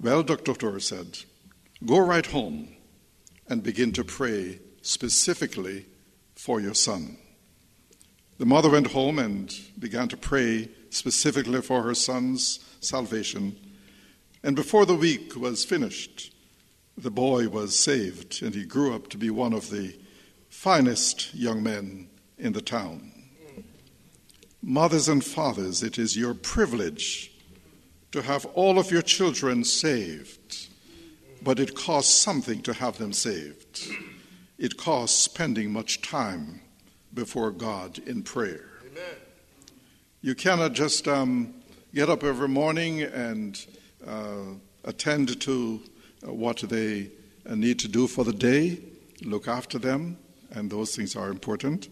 Well, 0.00 0.22
Dr. 0.22 0.54
Torrey 0.54 0.80
said, 0.80 1.18
go 1.84 1.98
right 1.98 2.26
home 2.26 2.68
and 3.48 3.62
begin 3.62 3.92
to 3.92 4.04
pray 4.04 4.60
specifically 4.82 5.86
for 6.34 6.60
your 6.60 6.74
son. 6.74 7.16
The 8.38 8.46
mother 8.46 8.70
went 8.70 8.88
home 8.88 9.18
and 9.18 9.54
began 9.78 10.08
to 10.08 10.16
pray 10.16 10.68
specifically 10.90 11.62
for 11.62 11.82
her 11.82 11.94
son's 11.94 12.60
salvation 12.80 13.56
and 14.44 14.56
before 14.56 14.86
the 14.86 14.96
week 14.96 15.36
was 15.36 15.64
finished, 15.64 16.34
the 16.98 17.12
boy 17.12 17.48
was 17.48 17.78
saved, 17.78 18.42
and 18.42 18.54
he 18.54 18.64
grew 18.64 18.92
up 18.92 19.08
to 19.10 19.18
be 19.18 19.30
one 19.30 19.52
of 19.52 19.70
the 19.70 19.96
finest 20.48 21.32
young 21.32 21.62
men 21.62 22.08
in 22.38 22.52
the 22.52 22.60
town. 22.60 23.11
Mothers 24.62 25.08
and 25.08 25.24
fathers, 25.24 25.82
it 25.82 25.98
is 25.98 26.16
your 26.16 26.34
privilege 26.34 27.32
to 28.12 28.22
have 28.22 28.46
all 28.54 28.78
of 28.78 28.92
your 28.92 29.02
children 29.02 29.64
saved, 29.64 30.68
but 31.42 31.58
it 31.58 31.74
costs 31.74 32.14
something 32.14 32.62
to 32.62 32.72
have 32.72 32.96
them 32.98 33.12
saved. 33.12 33.88
It 34.58 34.76
costs 34.76 35.18
spending 35.18 35.72
much 35.72 36.00
time 36.00 36.60
before 37.12 37.50
God 37.50 37.98
in 38.06 38.22
prayer. 38.22 38.68
Amen. 38.88 39.16
You 40.20 40.36
cannot 40.36 40.74
just 40.74 41.08
um, 41.08 41.54
get 41.92 42.08
up 42.08 42.22
every 42.22 42.48
morning 42.48 43.02
and 43.02 43.66
uh, 44.06 44.54
attend 44.84 45.40
to 45.40 45.80
uh, 46.24 46.32
what 46.32 46.58
they 46.58 47.10
uh, 47.48 47.56
need 47.56 47.80
to 47.80 47.88
do 47.88 48.06
for 48.06 48.24
the 48.24 48.32
day, 48.32 48.78
look 49.22 49.48
after 49.48 49.80
them, 49.80 50.16
and 50.52 50.70
those 50.70 50.94
things 50.94 51.16
are 51.16 51.30
important. 51.30 51.88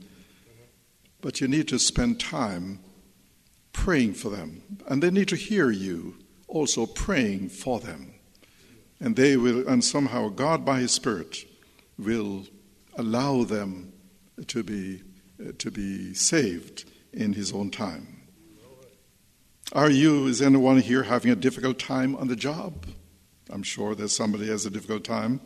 But 1.20 1.40
you 1.40 1.48
need 1.48 1.68
to 1.68 1.78
spend 1.78 2.18
time 2.18 2.80
praying 3.72 4.14
for 4.14 4.30
them, 4.30 4.62
and 4.88 5.02
they 5.02 5.10
need 5.10 5.28
to 5.28 5.36
hear 5.36 5.70
you 5.70 6.16
also 6.48 6.86
praying 6.86 7.48
for 7.48 7.80
them. 7.80 8.14
And 9.00 9.16
they 9.16 9.36
will, 9.36 9.66
and 9.68 9.82
somehow 9.82 10.28
God 10.28 10.64
by 10.64 10.80
His 10.80 10.92
Spirit 10.92 11.38
will 11.98 12.46
allow 12.96 13.44
them 13.44 13.92
to 14.46 14.62
be, 14.62 15.02
uh, 15.40 15.52
to 15.58 15.70
be 15.70 16.14
saved 16.14 16.84
in 17.12 17.32
His 17.32 17.52
own 17.52 17.70
time. 17.70 18.20
Are 19.72 19.90
you, 19.90 20.26
is 20.26 20.42
anyone 20.42 20.80
here 20.80 21.04
having 21.04 21.30
a 21.30 21.36
difficult 21.36 21.78
time 21.78 22.16
on 22.16 22.28
the 22.28 22.36
job? 22.36 22.86
I'm 23.50 23.62
sure 23.62 23.94
that 23.94 24.08
somebody 24.08 24.48
has 24.48 24.66
a 24.66 24.70
difficult 24.70 25.04
time. 25.04 25.40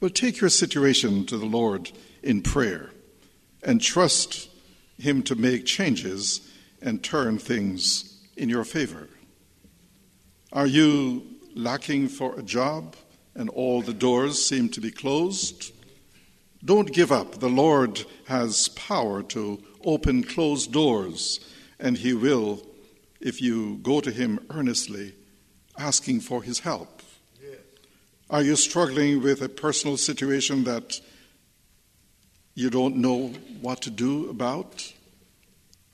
Well, 0.00 0.10
take 0.10 0.40
your 0.40 0.50
situation 0.50 1.26
to 1.26 1.36
the 1.36 1.46
Lord 1.46 1.90
in 2.22 2.42
prayer 2.42 2.90
and 3.62 3.80
trust 3.80 4.49
Him 5.00 5.22
to 5.24 5.34
make 5.34 5.66
changes 5.66 6.40
and 6.82 7.02
turn 7.02 7.38
things 7.38 8.20
in 8.36 8.48
your 8.48 8.64
favor. 8.64 9.08
Are 10.52 10.66
you 10.66 11.24
lacking 11.54 12.08
for 12.08 12.38
a 12.38 12.42
job 12.42 12.96
and 13.34 13.48
all 13.50 13.82
the 13.82 13.94
doors 13.94 14.44
seem 14.44 14.68
to 14.70 14.80
be 14.80 14.90
closed? 14.90 15.72
Don't 16.64 16.92
give 16.92 17.10
up. 17.10 17.40
The 17.40 17.48
Lord 17.48 18.04
has 18.26 18.68
power 18.68 19.22
to 19.24 19.62
open 19.84 20.22
closed 20.24 20.72
doors, 20.72 21.40
and 21.78 21.96
He 21.96 22.12
will 22.12 22.66
if 23.20 23.40
you 23.40 23.78
go 23.82 24.00
to 24.00 24.10
Him 24.10 24.40
earnestly, 24.50 25.14
asking 25.78 26.20
for 26.20 26.42
His 26.42 26.60
help. 26.60 27.02
Are 28.28 28.42
you 28.42 28.54
struggling 28.54 29.22
with 29.22 29.42
a 29.42 29.48
personal 29.48 29.96
situation 29.96 30.62
that 30.64 31.00
you 32.60 32.68
don't 32.68 32.96
know 32.96 33.28
what 33.62 33.80
to 33.80 33.90
do 33.90 34.28
about? 34.28 34.92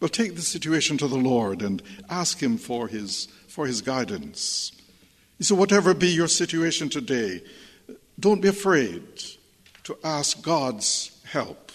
Well, 0.00 0.08
take 0.08 0.34
the 0.34 0.42
situation 0.42 0.98
to 0.98 1.06
the 1.06 1.16
Lord 1.16 1.62
and 1.62 1.80
ask 2.10 2.42
Him 2.42 2.58
for 2.58 2.88
His, 2.88 3.28
for 3.46 3.66
his 3.66 3.82
guidance. 3.82 4.72
So, 5.40 5.54
whatever 5.54 5.94
be 5.94 6.08
your 6.08 6.28
situation 6.28 6.88
today, 6.88 7.42
don't 8.18 8.42
be 8.42 8.48
afraid 8.48 9.02
to 9.84 9.96
ask 10.02 10.42
God's 10.42 11.20
help, 11.24 11.70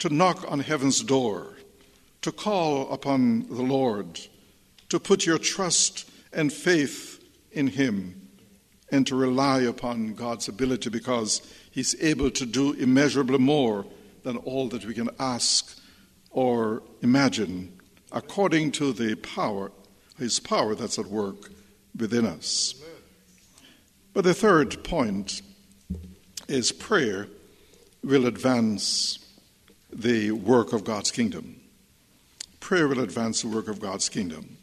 to 0.00 0.12
knock 0.12 0.44
on 0.48 0.60
heaven's 0.60 1.02
door, 1.02 1.54
to 2.20 2.30
call 2.30 2.92
upon 2.92 3.46
the 3.48 3.62
Lord, 3.62 4.20
to 4.90 5.00
put 5.00 5.24
your 5.24 5.38
trust 5.38 6.10
and 6.32 6.52
faith 6.52 7.24
in 7.52 7.68
Him, 7.68 8.28
and 8.90 9.06
to 9.06 9.16
rely 9.16 9.62
upon 9.62 10.14
God's 10.14 10.48
ability 10.48 10.90
because 10.90 11.40
He's 11.74 11.96
able 12.00 12.30
to 12.30 12.46
do 12.46 12.72
immeasurably 12.72 13.38
more 13.38 13.84
than 14.22 14.36
all 14.36 14.68
that 14.68 14.86
we 14.86 14.94
can 14.94 15.10
ask 15.18 15.76
or 16.30 16.84
imagine, 17.02 17.80
according 18.12 18.70
to 18.72 18.92
the 18.92 19.16
power, 19.16 19.72
His 20.16 20.38
power 20.38 20.76
that's 20.76 21.00
at 21.00 21.06
work 21.06 21.50
within 21.98 22.26
us. 22.26 22.76
But 24.12 24.22
the 24.22 24.34
third 24.34 24.84
point 24.84 25.42
is 26.46 26.70
prayer 26.70 27.26
will 28.04 28.26
advance 28.26 29.18
the 29.92 30.30
work 30.30 30.72
of 30.72 30.84
God's 30.84 31.10
kingdom. 31.10 31.60
Prayer 32.60 32.86
will 32.86 33.00
advance 33.00 33.42
the 33.42 33.48
work 33.48 33.66
of 33.66 33.80
God's 33.80 34.08
kingdom. 34.08 34.58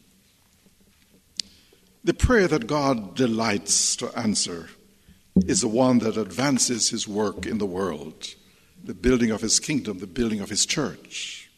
The 2.04 2.14
prayer 2.14 2.48
that 2.48 2.66
God 2.66 3.14
delights 3.16 3.96
to 3.96 4.08
answer 4.18 4.70
is 5.36 5.62
the 5.62 5.68
one 5.68 5.98
that 6.00 6.16
advances 6.16 6.90
his 6.90 7.08
work 7.08 7.46
in 7.46 7.58
the 7.58 7.66
world, 7.66 8.34
the 8.84 8.94
building 8.94 9.30
of 9.30 9.40
his 9.40 9.58
kingdom, 9.58 9.98
the 9.98 10.06
building 10.06 10.40
of 10.40 10.50
his 10.50 10.66
church. 10.66 11.50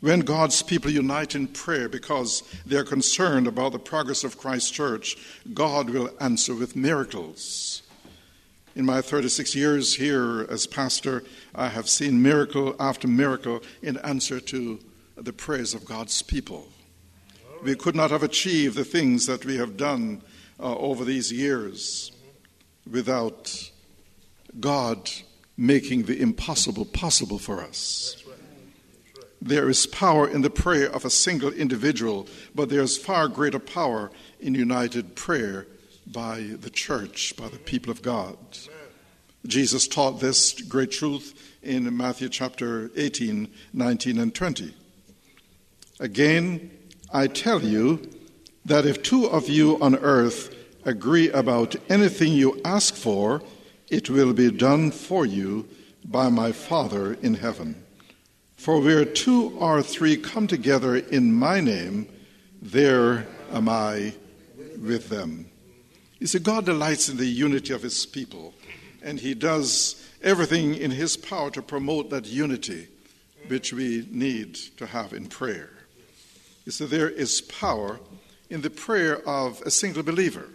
When 0.00 0.20
God's 0.20 0.62
people 0.62 0.90
unite 0.90 1.34
in 1.34 1.48
prayer 1.48 1.88
because 1.88 2.42
they're 2.64 2.84
concerned 2.84 3.46
about 3.46 3.72
the 3.72 3.78
progress 3.78 4.24
of 4.24 4.38
Christ's 4.38 4.70
church, 4.70 5.16
God 5.54 5.90
will 5.90 6.10
answer 6.20 6.54
with 6.54 6.76
miracles. 6.76 7.82
In 8.74 8.84
my 8.84 9.00
36 9.00 9.54
years 9.54 9.94
here 9.94 10.46
as 10.50 10.66
pastor, 10.66 11.24
I 11.54 11.68
have 11.68 11.88
seen 11.88 12.22
miracle 12.22 12.76
after 12.78 13.08
miracle 13.08 13.62
in 13.82 13.96
answer 13.98 14.38
to 14.40 14.78
the 15.16 15.32
prayers 15.32 15.72
of 15.72 15.86
God's 15.86 16.20
people. 16.20 16.68
We 17.62 17.74
could 17.74 17.96
not 17.96 18.10
have 18.10 18.22
achieved 18.22 18.76
the 18.76 18.84
things 18.84 19.24
that 19.26 19.46
we 19.46 19.56
have 19.56 19.78
done 19.78 20.20
uh, 20.60 20.76
over 20.76 21.04
these 21.04 21.32
years 21.32 22.12
without 22.90 23.70
God 24.58 25.10
making 25.56 26.04
the 26.04 26.20
impossible 26.20 26.84
possible 26.84 27.38
for 27.38 27.62
us. 27.62 28.22
There 29.40 29.68
is 29.68 29.86
power 29.86 30.28
in 30.28 30.42
the 30.42 30.50
prayer 30.50 30.90
of 30.90 31.04
a 31.04 31.10
single 31.10 31.52
individual, 31.52 32.26
but 32.54 32.68
there's 32.68 32.96
far 32.96 33.28
greater 33.28 33.58
power 33.58 34.10
in 34.40 34.54
united 34.54 35.14
prayer 35.14 35.66
by 36.06 36.40
the 36.60 36.70
church, 36.70 37.34
by 37.36 37.48
the 37.48 37.58
people 37.58 37.90
of 37.90 38.02
God. 38.02 38.36
Jesus 39.46 39.86
taught 39.86 40.20
this 40.20 40.60
great 40.62 40.90
truth 40.90 41.56
in 41.62 41.96
Matthew 41.96 42.28
chapter 42.28 42.90
18, 42.96 43.48
19, 43.72 44.18
and 44.18 44.34
20. 44.34 44.74
Again, 46.00 46.70
I 47.12 47.26
tell 47.26 47.62
you 47.62 48.10
that 48.64 48.86
if 48.86 49.02
two 49.02 49.26
of 49.26 49.48
you 49.48 49.80
on 49.80 49.96
earth 49.96 50.55
agree 50.86 51.28
about 51.30 51.76
anything 51.90 52.32
you 52.32 52.58
ask 52.64 52.94
for, 52.94 53.42
it 53.88 54.08
will 54.08 54.32
be 54.32 54.50
done 54.50 54.90
for 54.90 55.26
you 55.26 55.68
by 56.04 56.28
my 56.30 56.52
Father 56.52 57.14
in 57.20 57.34
heaven. 57.34 57.84
For 58.56 58.80
where 58.80 59.04
two 59.04 59.50
or 59.58 59.82
three 59.82 60.16
come 60.16 60.46
together 60.46 60.96
in 60.96 61.34
my 61.34 61.60
name, 61.60 62.08
there 62.62 63.26
am 63.52 63.68
I 63.68 64.14
with 64.80 65.08
them. 65.08 65.50
You 66.18 66.26
see, 66.26 66.38
God 66.38 66.64
delights 66.64 67.08
in 67.08 67.18
the 67.18 67.26
unity 67.26 67.74
of 67.74 67.82
his 67.82 68.06
people, 68.06 68.54
and 69.02 69.20
he 69.20 69.34
does 69.34 70.02
everything 70.22 70.74
in 70.74 70.90
his 70.90 71.16
power 71.16 71.50
to 71.50 71.62
promote 71.62 72.10
that 72.10 72.26
unity 72.26 72.88
which 73.48 73.72
we 73.72 74.08
need 74.10 74.54
to 74.76 74.86
have 74.86 75.12
in 75.12 75.26
prayer. 75.26 75.70
You 76.64 76.72
see, 76.72 76.86
there 76.86 77.10
is 77.10 77.42
power 77.42 78.00
in 78.50 78.62
the 78.62 78.70
prayer 78.70 79.18
of 79.28 79.60
a 79.62 79.70
single 79.70 80.02
believer, 80.02 80.48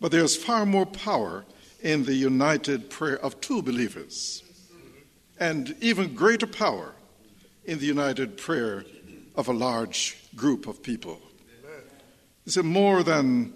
but 0.00 0.10
there's 0.10 0.36
far 0.36 0.64
more 0.66 0.86
power 0.86 1.44
in 1.82 2.04
the 2.04 2.14
united 2.14 2.90
prayer 2.90 3.18
of 3.18 3.40
two 3.40 3.62
believers 3.62 4.42
and 5.38 5.74
even 5.80 6.14
greater 6.14 6.46
power 6.46 6.94
in 7.64 7.78
the 7.78 7.86
united 7.86 8.36
prayer 8.36 8.84
of 9.34 9.48
a 9.48 9.52
large 9.52 10.16
group 10.36 10.66
of 10.66 10.82
people. 10.82 11.20
Is 12.44 12.56
it 12.56 12.64
more 12.64 13.02
than 13.02 13.52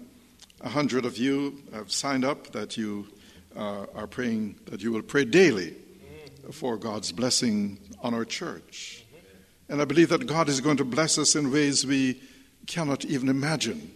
a 0.61 0.69
hundred 0.69 1.05
of 1.05 1.17
you 1.17 1.61
have 1.73 1.91
signed 1.91 2.25
up 2.25 2.51
that 2.51 2.77
you 2.77 3.07
uh, 3.55 3.85
are 3.93 4.07
praying 4.07 4.55
that 4.65 4.81
you 4.81 4.91
will 4.91 5.01
pray 5.01 5.25
daily 5.25 5.75
for 6.51 6.77
God's 6.77 7.11
blessing 7.11 7.79
on 8.01 8.13
our 8.13 8.25
church? 8.25 9.03
And 9.69 9.81
I 9.81 9.85
believe 9.85 10.09
that 10.09 10.27
God 10.27 10.49
is 10.49 10.61
going 10.61 10.77
to 10.77 10.85
bless 10.85 11.17
us 11.17 11.35
in 11.35 11.51
ways 11.51 11.85
we 11.85 12.21
cannot 12.67 13.05
even 13.05 13.29
imagine 13.29 13.91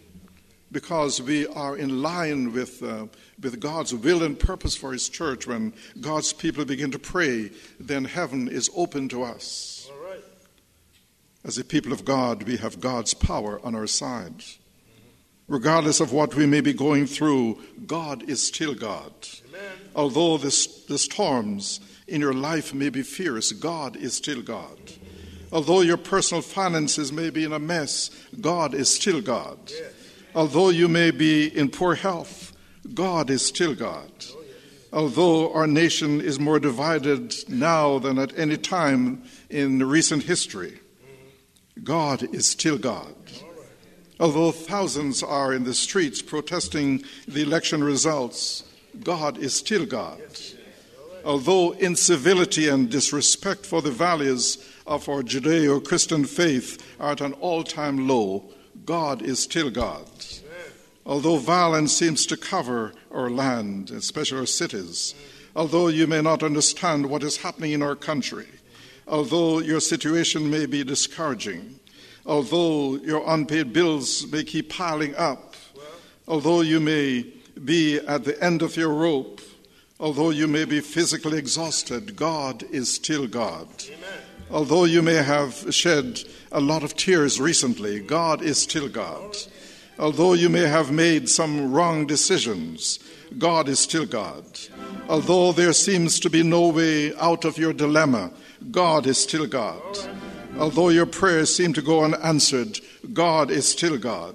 because 0.72 1.20
we 1.20 1.46
are 1.46 1.76
in 1.76 2.02
line 2.02 2.52
with, 2.52 2.82
uh, 2.82 3.06
with 3.40 3.60
God's 3.60 3.94
will 3.94 4.22
and 4.22 4.38
purpose 4.38 4.76
for 4.76 4.92
His 4.92 5.08
church. 5.08 5.46
When 5.46 5.72
God's 6.00 6.32
people 6.32 6.64
begin 6.64 6.90
to 6.92 6.98
pray, 6.98 7.50
then 7.78 8.04
heaven 8.04 8.48
is 8.48 8.70
open 8.74 9.08
to 9.10 9.22
us. 9.22 9.90
As 11.42 11.56
a 11.56 11.64
people 11.64 11.92
of 11.92 12.04
God, 12.04 12.42
we 12.42 12.58
have 12.58 12.80
God's 12.80 13.14
power 13.14 13.60
on 13.64 13.74
our 13.74 13.86
side. 13.86 14.44
Regardless 15.48 15.98
of 15.98 16.12
what 16.12 16.34
we 16.34 16.46
may 16.46 16.60
be 16.60 16.72
going 16.72 17.06
through, 17.06 17.58
God 17.86 18.28
is 18.28 18.46
still 18.46 18.74
God. 18.74 19.12
Amen. 19.48 19.62
Although 19.96 20.36
the, 20.36 20.68
the 20.86 20.98
storms 20.98 21.80
in 22.06 22.20
your 22.20 22.34
life 22.34 22.74
may 22.74 22.90
be 22.90 23.02
fierce, 23.02 23.52
God 23.52 23.96
is 23.96 24.14
still 24.14 24.42
God. 24.42 24.78
Although 25.50 25.80
your 25.80 25.96
personal 25.96 26.42
finances 26.42 27.10
may 27.10 27.30
be 27.30 27.44
in 27.44 27.52
a 27.52 27.58
mess, 27.58 28.10
God 28.40 28.74
is 28.74 28.94
still 28.94 29.20
God. 29.20 29.58
Yes. 29.66 29.92
Although 30.34 30.70
you 30.70 30.88
may 30.88 31.10
be 31.10 31.46
in 31.46 31.70
poor 31.70 31.94
health, 31.94 32.52
God 32.94 33.30
is 33.30 33.44
still 33.44 33.74
God. 33.74 34.10
Although 34.92 35.52
our 35.52 35.66
nation 35.66 36.20
is 36.20 36.40
more 36.40 36.58
divided 36.58 37.34
now 37.48 37.98
than 37.98 38.18
at 38.18 38.36
any 38.38 38.56
time 38.56 39.22
in 39.48 39.86
recent 39.86 40.24
history, 40.24 40.80
God 41.82 42.34
is 42.34 42.46
still 42.46 42.78
God. 42.78 43.14
Although 44.18 44.52
thousands 44.52 45.22
are 45.22 45.54
in 45.54 45.64
the 45.64 45.74
streets 45.74 46.20
protesting 46.20 47.04
the 47.26 47.42
election 47.42 47.82
results, 47.82 48.64
God 49.02 49.38
is 49.38 49.54
still 49.54 49.86
God. 49.86 50.20
Although 51.24 51.72
incivility 51.72 52.68
and 52.68 52.90
disrespect 52.90 53.64
for 53.64 53.82
the 53.82 53.90
values 53.90 54.58
of 54.86 55.08
our 55.08 55.22
Judeo 55.22 55.84
Christian 55.84 56.24
faith 56.24 56.82
are 56.98 57.12
at 57.12 57.20
an 57.20 57.32
all 57.34 57.62
time 57.62 58.08
low, 58.08 58.44
God 58.90 59.22
is 59.22 59.38
still 59.38 59.70
God. 59.70 60.04
Although 61.06 61.36
violence 61.36 61.92
seems 61.96 62.26
to 62.26 62.36
cover 62.36 62.92
our 63.12 63.30
land, 63.30 63.92
especially 63.92 64.40
our 64.40 64.46
cities, 64.46 65.14
although 65.54 65.86
you 65.86 66.08
may 66.08 66.20
not 66.20 66.42
understand 66.42 67.08
what 67.08 67.22
is 67.22 67.36
happening 67.36 67.70
in 67.70 67.82
our 67.82 67.94
country, 67.94 68.48
although 69.06 69.60
your 69.60 69.78
situation 69.78 70.50
may 70.50 70.66
be 70.66 70.82
discouraging, 70.82 71.78
although 72.26 72.96
your 72.96 73.22
unpaid 73.28 73.72
bills 73.72 74.26
may 74.26 74.42
keep 74.42 74.68
piling 74.68 75.14
up, 75.14 75.54
although 76.26 76.60
you 76.60 76.80
may 76.80 77.24
be 77.64 78.00
at 78.00 78.24
the 78.24 78.42
end 78.42 78.60
of 78.60 78.76
your 78.76 78.92
rope, 78.92 79.40
although 80.00 80.30
you 80.30 80.48
may 80.48 80.64
be 80.64 80.80
physically 80.80 81.38
exhausted, 81.38 82.16
God 82.16 82.64
is 82.72 82.92
still 82.92 83.28
God. 83.28 83.68
Amen. 83.86 84.29
Although 84.52 84.84
you 84.84 85.00
may 85.00 85.22
have 85.22 85.72
shed 85.72 86.24
a 86.50 86.60
lot 86.60 86.82
of 86.82 86.96
tears 86.96 87.40
recently, 87.40 88.00
God 88.00 88.42
is 88.42 88.60
still 88.60 88.88
God. 88.88 89.36
Although 89.98 90.32
you 90.32 90.48
may 90.48 90.66
have 90.66 90.90
made 90.90 91.28
some 91.28 91.72
wrong 91.72 92.06
decisions, 92.06 92.98
God 93.38 93.68
is 93.68 93.78
still 93.78 94.06
God. 94.06 94.44
Although 95.08 95.52
there 95.52 95.72
seems 95.72 96.18
to 96.20 96.30
be 96.30 96.42
no 96.42 96.68
way 96.68 97.14
out 97.16 97.44
of 97.44 97.58
your 97.58 97.72
dilemma, 97.72 98.32
God 98.70 99.06
is 99.06 99.18
still 99.18 99.46
God. 99.46 99.82
Although 100.58 100.88
your 100.88 101.06
prayers 101.06 101.54
seem 101.54 101.72
to 101.74 101.82
go 101.82 102.02
unanswered, 102.02 102.80
God 103.12 103.50
is 103.50 103.68
still 103.68 103.98
God. 103.98 104.34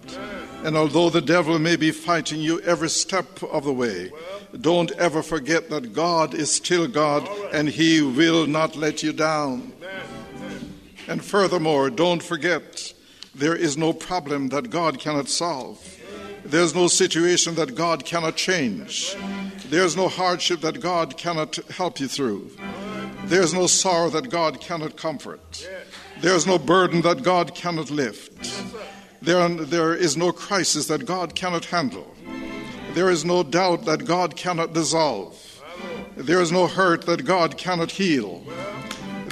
And 0.64 0.78
although 0.78 1.10
the 1.10 1.22
devil 1.22 1.60
may 1.60 1.76
be 1.76 1.92
fighting 1.92 2.40
you 2.40 2.62
every 2.62 2.90
step 2.90 3.44
of 3.44 3.66
the 3.66 3.74
way, 3.74 4.12
don't 4.62 4.92
ever 4.94 5.22
forget 5.22 5.70
that 5.70 5.94
God 5.94 6.34
is 6.34 6.52
still 6.52 6.88
God 6.88 7.28
and 7.54 7.68
He 7.68 8.02
will 8.02 8.48
not 8.48 8.76
let 8.76 9.04
you 9.04 9.12
down. 9.12 9.74
And 11.08 11.24
furthermore, 11.24 11.90
don't 11.90 12.24
forget 12.24 12.94
there 13.34 13.56
is 13.56 13.78
no 13.78 13.94
problem 13.94 14.50
that 14.50 14.70
God 14.70 15.00
cannot 15.00 15.28
solve. 15.28 15.78
There's 16.44 16.76
no 16.76 16.88
situation 16.88 17.56
that 17.56 17.76
God 17.76 18.06
cannot 18.06 18.36
change. 18.36 19.16
There's 19.70 19.96
no 19.96 20.08
hardship 20.08 20.62
that 20.62 20.80
God 20.80 21.18
cannot 21.18 21.56
help 21.70 22.00
you 22.00 22.08
through. 22.08 22.52
There's 23.26 23.54
no 23.54 23.68
sorrow 23.68 24.10
that 24.12 24.30
God 24.30 24.62
cannot 24.62 24.96
comfort. 24.96 25.68
There's 26.22 26.46
no 26.46 26.58
burden 26.60 27.02
that 27.02 27.24
God 27.24 27.56
cannot 27.56 27.90
lift. 27.90 28.64
There, 29.22 29.50
there 29.50 29.96
is 29.96 30.16
no 30.16 30.32
crisis 30.32 30.88
that 30.88 31.06
God 31.06 31.34
cannot 31.34 31.66
handle. 31.66 32.16
There 32.94 33.10
is 33.10 33.26
no 33.26 33.44
doubt 33.44 33.86
that 33.86 34.06
God 34.06 34.36
cannot 34.36 34.74
dissolve. 34.74 35.42
There 36.16 36.42
is 36.42 36.52
no 36.52 36.68
hurt 36.68 37.06
that 37.08 37.26
God 37.26 37.58
cannot 37.58 37.92
heal. 37.92 38.44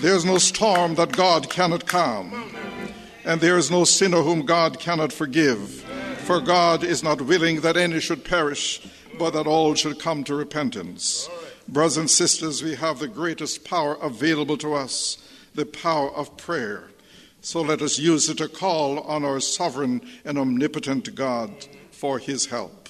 There 0.03 0.17
is 0.17 0.25
no 0.25 0.37
storm 0.37 0.95
that 0.95 1.13
God 1.13 1.49
cannot 1.49 1.87
calm. 1.87 2.53
And 3.23 3.39
there 3.39 3.57
is 3.57 3.71
no 3.71 3.85
sinner 3.85 4.21
whom 4.21 4.45
God 4.45 4.77
cannot 4.77 5.13
forgive. 5.13 5.79
For 6.25 6.41
God 6.41 6.83
is 6.83 7.03
not 7.03 7.21
willing 7.21 7.61
that 7.61 7.77
any 7.77 8.01
should 8.01 8.25
perish, 8.25 8.85
but 9.17 9.29
that 9.29 9.47
all 9.47 9.75
should 9.75 10.01
come 10.01 10.25
to 10.25 10.35
repentance. 10.35 11.29
Brothers 11.69 11.95
and 11.95 12.09
sisters, 12.09 12.61
we 12.61 12.75
have 12.75 12.99
the 12.99 13.07
greatest 13.07 13.63
power 13.63 13.93
available 14.01 14.57
to 14.57 14.73
us 14.73 15.25
the 15.55 15.65
power 15.65 16.11
of 16.11 16.35
prayer. 16.35 16.89
So 17.39 17.61
let 17.61 17.81
us 17.81 17.97
use 17.97 18.27
it 18.27 18.39
to 18.39 18.49
call 18.49 18.99
on 18.99 19.23
our 19.23 19.39
sovereign 19.39 20.01
and 20.25 20.37
omnipotent 20.37 21.15
God 21.15 21.49
for 21.91 22.19
his 22.19 22.47
help. 22.47 22.89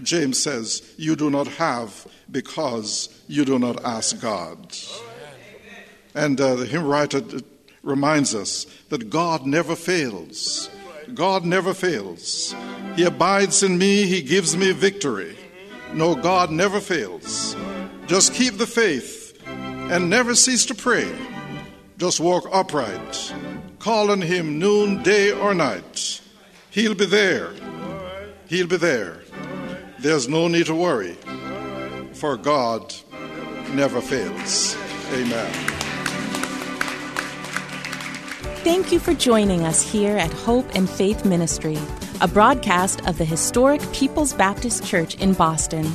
James 0.00 0.40
says, 0.40 0.94
You 0.96 1.16
do 1.16 1.30
not 1.30 1.48
have 1.48 2.06
because 2.30 3.08
you 3.26 3.44
do 3.44 3.58
not 3.58 3.84
ask 3.84 4.20
God. 4.20 4.72
And 6.14 6.40
uh, 6.40 6.54
the 6.54 6.66
hymn 6.66 6.86
writer 6.86 7.22
reminds 7.82 8.34
us 8.34 8.66
that 8.88 9.10
God 9.10 9.46
never 9.46 9.76
fails. 9.76 10.70
God 11.12 11.44
never 11.44 11.74
fails. 11.74 12.54
He 12.96 13.04
abides 13.04 13.62
in 13.62 13.76
me, 13.76 14.06
He 14.06 14.22
gives 14.22 14.56
me 14.56 14.72
victory. 14.72 15.36
No, 15.92 16.14
God 16.14 16.50
never 16.50 16.80
fails. 16.80 17.56
Just 18.06 18.34
keep 18.34 18.58
the 18.58 18.66
faith 18.66 19.38
and 19.46 20.08
never 20.10 20.34
cease 20.34 20.66
to 20.66 20.74
pray. 20.74 21.10
Just 21.98 22.20
walk 22.20 22.48
upright. 22.52 23.34
Call 23.78 24.10
on 24.10 24.20
Him 24.20 24.58
noon, 24.58 25.02
day, 25.02 25.30
or 25.30 25.54
night. 25.54 26.20
He'll 26.70 26.94
be 26.94 27.06
there. 27.06 27.52
He'll 28.48 28.66
be 28.66 28.76
there. 28.76 29.20
There's 29.98 30.28
no 30.28 30.48
need 30.48 30.66
to 30.66 30.74
worry, 30.74 31.16
for 32.12 32.36
God 32.36 32.94
never 33.72 34.00
fails. 34.00 34.76
Amen. 35.12 35.83
Thank 38.64 38.92
you 38.92 38.98
for 38.98 39.12
joining 39.12 39.64
us 39.66 39.82
here 39.82 40.16
at 40.16 40.32
Hope 40.32 40.74
and 40.74 40.88
Faith 40.88 41.26
Ministry, 41.26 41.76
a 42.22 42.26
broadcast 42.26 43.06
of 43.06 43.18
the 43.18 43.24
historic 43.26 43.82
People's 43.92 44.32
Baptist 44.32 44.86
Church 44.86 45.16
in 45.16 45.34
Boston. 45.34 45.92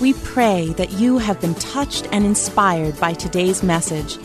We 0.00 0.14
pray 0.14 0.70
that 0.78 0.90
you 0.90 1.18
have 1.18 1.40
been 1.40 1.54
touched 1.54 2.08
and 2.10 2.24
inspired 2.24 2.98
by 2.98 3.12
today's 3.12 3.62
message. 3.62 4.18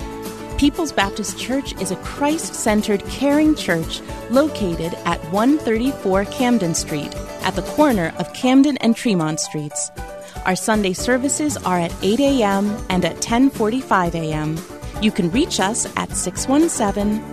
People's 0.58 0.92
Baptist 0.92 1.38
Church 1.38 1.80
is 1.80 1.92
a 1.92 1.96
Christ 1.98 2.56
centered, 2.56 3.06
caring 3.10 3.54
church 3.54 4.02
located 4.32 4.96
at 5.06 5.24
134 5.32 6.26
Camden 6.26 6.74
Street, 6.74 7.14
at 7.44 7.56
the 7.56 7.62
corner 7.62 8.12
of 8.18 8.34
Camden 8.34 8.76
and 8.78 8.96
Tremont 8.96 9.40
Streets. 9.40 9.92
Our 10.48 10.56
Sunday 10.56 10.94
services 10.94 11.58
are 11.58 11.80
at 11.80 11.94
8 12.02 12.20
a.m. 12.20 12.76
and 12.90 13.06
at 13.06 13.18
10:45 13.18 14.16
a.m. 14.16 14.58
You 15.00 15.12
can 15.12 15.30
reach 15.30 15.60
us 15.60 15.86
at 15.96 16.12
617 16.18 17.33